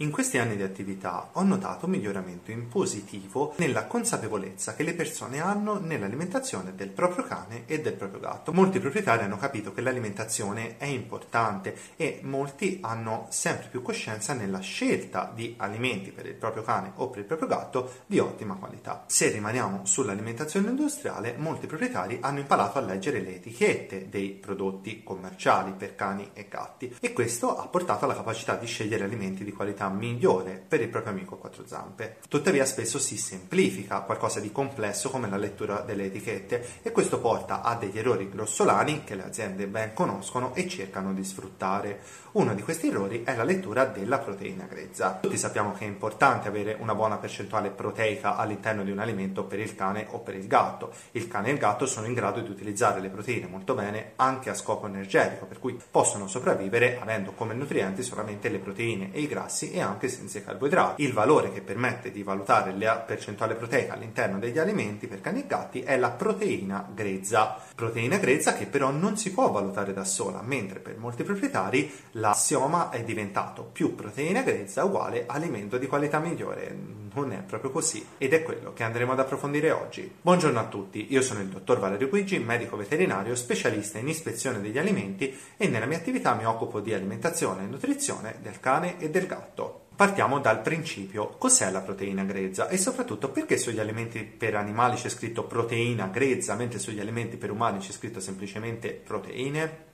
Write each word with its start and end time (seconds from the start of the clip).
In 0.00 0.12
questi 0.12 0.38
anni 0.38 0.54
di 0.54 0.62
attività 0.62 1.30
ho 1.32 1.42
notato 1.42 1.86
un 1.86 1.90
miglioramento 1.90 2.52
in 2.52 2.68
positivo 2.68 3.54
nella 3.56 3.86
consapevolezza 3.86 4.76
che 4.76 4.84
le 4.84 4.94
persone 4.94 5.40
hanno 5.40 5.80
nell'alimentazione 5.80 6.72
del 6.76 6.90
proprio 6.90 7.24
cane 7.24 7.64
e 7.66 7.80
del 7.80 7.94
proprio 7.94 8.20
gatto. 8.20 8.52
Molti 8.52 8.78
proprietari 8.78 9.24
hanno 9.24 9.38
capito 9.38 9.72
che 9.72 9.80
l'alimentazione 9.80 10.76
è 10.76 10.84
importante 10.84 11.76
e 11.96 12.20
molti 12.22 12.78
hanno 12.80 13.26
sempre 13.30 13.66
più 13.70 13.82
coscienza 13.82 14.34
nella 14.34 14.60
scelta 14.60 15.32
di 15.34 15.56
alimenti 15.58 16.12
per 16.12 16.26
il 16.26 16.34
proprio 16.34 16.62
cane 16.62 16.92
o 16.94 17.08
per 17.08 17.18
il 17.18 17.24
proprio 17.24 17.48
gatto 17.48 17.90
di 18.06 18.20
ottima 18.20 18.54
qualità. 18.54 19.02
Se 19.08 19.28
rimaniamo 19.30 19.84
sull'alimentazione 19.84 20.68
industriale, 20.68 21.34
molti 21.36 21.66
proprietari 21.66 22.18
hanno 22.20 22.38
imparato 22.38 22.78
a 22.78 22.82
leggere 22.82 23.18
le 23.18 23.34
etichette 23.34 24.08
dei 24.08 24.28
prodotti 24.28 25.02
commerciali 25.02 25.72
per 25.72 25.96
cani 25.96 26.30
e 26.34 26.46
gatti 26.48 26.94
e 27.00 27.12
questo 27.12 27.56
ha 27.56 27.66
portato 27.66 28.04
alla 28.04 28.14
capacità 28.14 28.54
di 28.54 28.66
scegliere 28.66 29.02
alimenti 29.02 29.42
di 29.42 29.50
qualità 29.52 29.86
migliore 29.88 30.62
per 30.66 30.80
il 30.80 30.88
proprio 30.88 31.12
amico 31.12 31.34
a 31.34 31.38
quattro 31.38 31.66
zampe. 31.66 32.18
Tuttavia 32.28 32.64
spesso 32.64 32.98
si 32.98 33.16
semplifica 33.16 34.00
qualcosa 34.00 34.40
di 34.40 34.52
complesso 34.52 35.10
come 35.10 35.28
la 35.28 35.36
lettura 35.36 35.80
delle 35.80 36.04
etichette 36.04 36.80
e 36.82 36.92
questo 36.92 37.20
porta 37.20 37.62
a 37.62 37.74
degli 37.76 37.98
errori 37.98 38.28
grossolani 38.28 39.04
che 39.04 39.14
le 39.14 39.24
aziende 39.24 39.66
ben 39.66 39.94
conoscono 39.94 40.54
e 40.54 40.68
cercano 40.68 41.12
di 41.12 41.24
sfruttare. 41.24 42.00
Uno 42.32 42.54
di 42.54 42.62
questi 42.62 42.88
errori 42.88 43.24
è 43.24 43.34
la 43.34 43.42
lettura 43.42 43.84
della 43.84 44.18
proteina 44.18 44.64
grezza. 44.64 45.18
Tutti 45.20 45.38
sappiamo 45.38 45.72
che 45.72 45.84
è 45.84 45.88
importante 45.88 46.48
avere 46.48 46.76
una 46.78 46.94
buona 46.94 47.16
percentuale 47.16 47.70
proteica 47.70 48.36
all'interno 48.36 48.84
di 48.84 48.90
un 48.90 48.98
alimento 48.98 49.44
per 49.44 49.58
il 49.58 49.74
cane 49.74 50.06
o 50.10 50.20
per 50.20 50.34
il 50.34 50.46
gatto. 50.46 50.92
Il 51.12 51.26
cane 51.26 51.48
e 51.48 51.52
il 51.52 51.58
gatto 51.58 51.86
sono 51.86 52.06
in 52.06 52.14
grado 52.14 52.40
di 52.40 52.50
utilizzare 52.50 53.00
le 53.00 53.08
proteine 53.08 53.46
molto 53.46 53.74
bene 53.74 54.12
anche 54.16 54.50
a 54.50 54.54
scopo 54.54 54.86
energetico, 54.86 55.46
per 55.46 55.58
cui 55.58 55.80
possono 55.90 56.28
sopravvivere 56.28 56.98
avendo 57.00 57.32
come 57.32 57.54
nutrienti 57.54 58.02
solamente 58.02 58.48
le 58.48 58.58
proteine 58.58 59.12
e 59.12 59.20
i 59.20 59.26
grassi 59.26 59.72
e 59.72 59.77
anche 59.80 60.08
senza 60.08 60.38
i 60.38 60.44
carboidrati. 60.44 61.02
Il 61.02 61.12
valore 61.12 61.52
che 61.52 61.60
permette 61.60 62.10
di 62.10 62.22
valutare 62.22 62.76
la 62.76 62.96
percentuale 62.96 63.54
proteica 63.54 63.94
all'interno 63.94 64.38
degli 64.38 64.58
alimenti 64.58 65.06
per 65.06 65.20
cani 65.20 65.40
e 65.40 65.46
gatti 65.46 65.80
è 65.80 65.96
la 65.96 66.10
proteina 66.10 66.86
grezza. 66.92 67.56
Proteina 67.74 68.16
grezza 68.18 68.54
che 68.54 68.66
però 68.66 68.90
non 68.90 69.16
si 69.16 69.32
può 69.32 69.50
valutare 69.50 69.92
da 69.92 70.04
sola, 70.04 70.42
mentre 70.42 70.80
per 70.80 70.96
molti 70.98 71.22
proprietari 71.22 71.90
l'assioma 72.12 72.90
è 72.90 73.02
diventato 73.02 73.64
più 73.64 73.94
proteina 73.94 74.42
grezza 74.42 74.84
uguale 74.84 75.24
alimento 75.26 75.78
di 75.78 75.86
qualità 75.86 76.18
migliore. 76.18 77.07
Non 77.14 77.32
è 77.32 77.42
proprio 77.42 77.70
così 77.70 78.04
ed 78.18 78.32
è 78.32 78.42
quello 78.42 78.72
che 78.72 78.82
andremo 78.82 79.12
ad 79.12 79.20
approfondire 79.20 79.70
oggi. 79.70 80.10
Buongiorno 80.20 80.58
a 80.58 80.66
tutti, 80.66 81.06
io 81.10 81.22
sono 81.22 81.40
il 81.40 81.46
dottor 81.46 81.78
Valerio 81.78 82.08
Guigi, 82.08 82.38
medico 82.38 82.76
veterinario 82.76 83.34
specialista 83.34 83.98
in 83.98 84.08
ispezione 84.08 84.60
degli 84.60 84.78
alimenti 84.78 85.36
e 85.56 85.68
nella 85.68 85.86
mia 85.86 85.96
attività 85.96 86.34
mi 86.34 86.44
occupo 86.44 86.80
di 86.80 86.92
alimentazione 86.92 87.64
e 87.64 87.66
nutrizione 87.66 88.36
del 88.40 88.60
cane 88.60 88.98
e 88.98 89.10
del 89.10 89.26
gatto. 89.26 89.86
Partiamo 89.96 90.38
dal 90.38 90.60
principio, 90.60 91.36
cos'è 91.38 91.70
la 91.70 91.80
proteina 91.80 92.22
grezza 92.24 92.68
e 92.68 92.76
soprattutto 92.76 93.30
perché 93.30 93.56
sugli 93.58 93.80
alimenti 93.80 94.22
per 94.22 94.54
animali 94.54 94.96
c'è 94.96 95.08
scritto 95.08 95.44
proteina 95.44 96.06
grezza 96.06 96.54
mentre 96.54 96.78
sugli 96.78 97.00
alimenti 97.00 97.36
per 97.36 97.50
umani 97.50 97.78
c'è 97.78 97.90
scritto 97.90 98.20
semplicemente 98.20 98.90
proteine? 98.90 99.87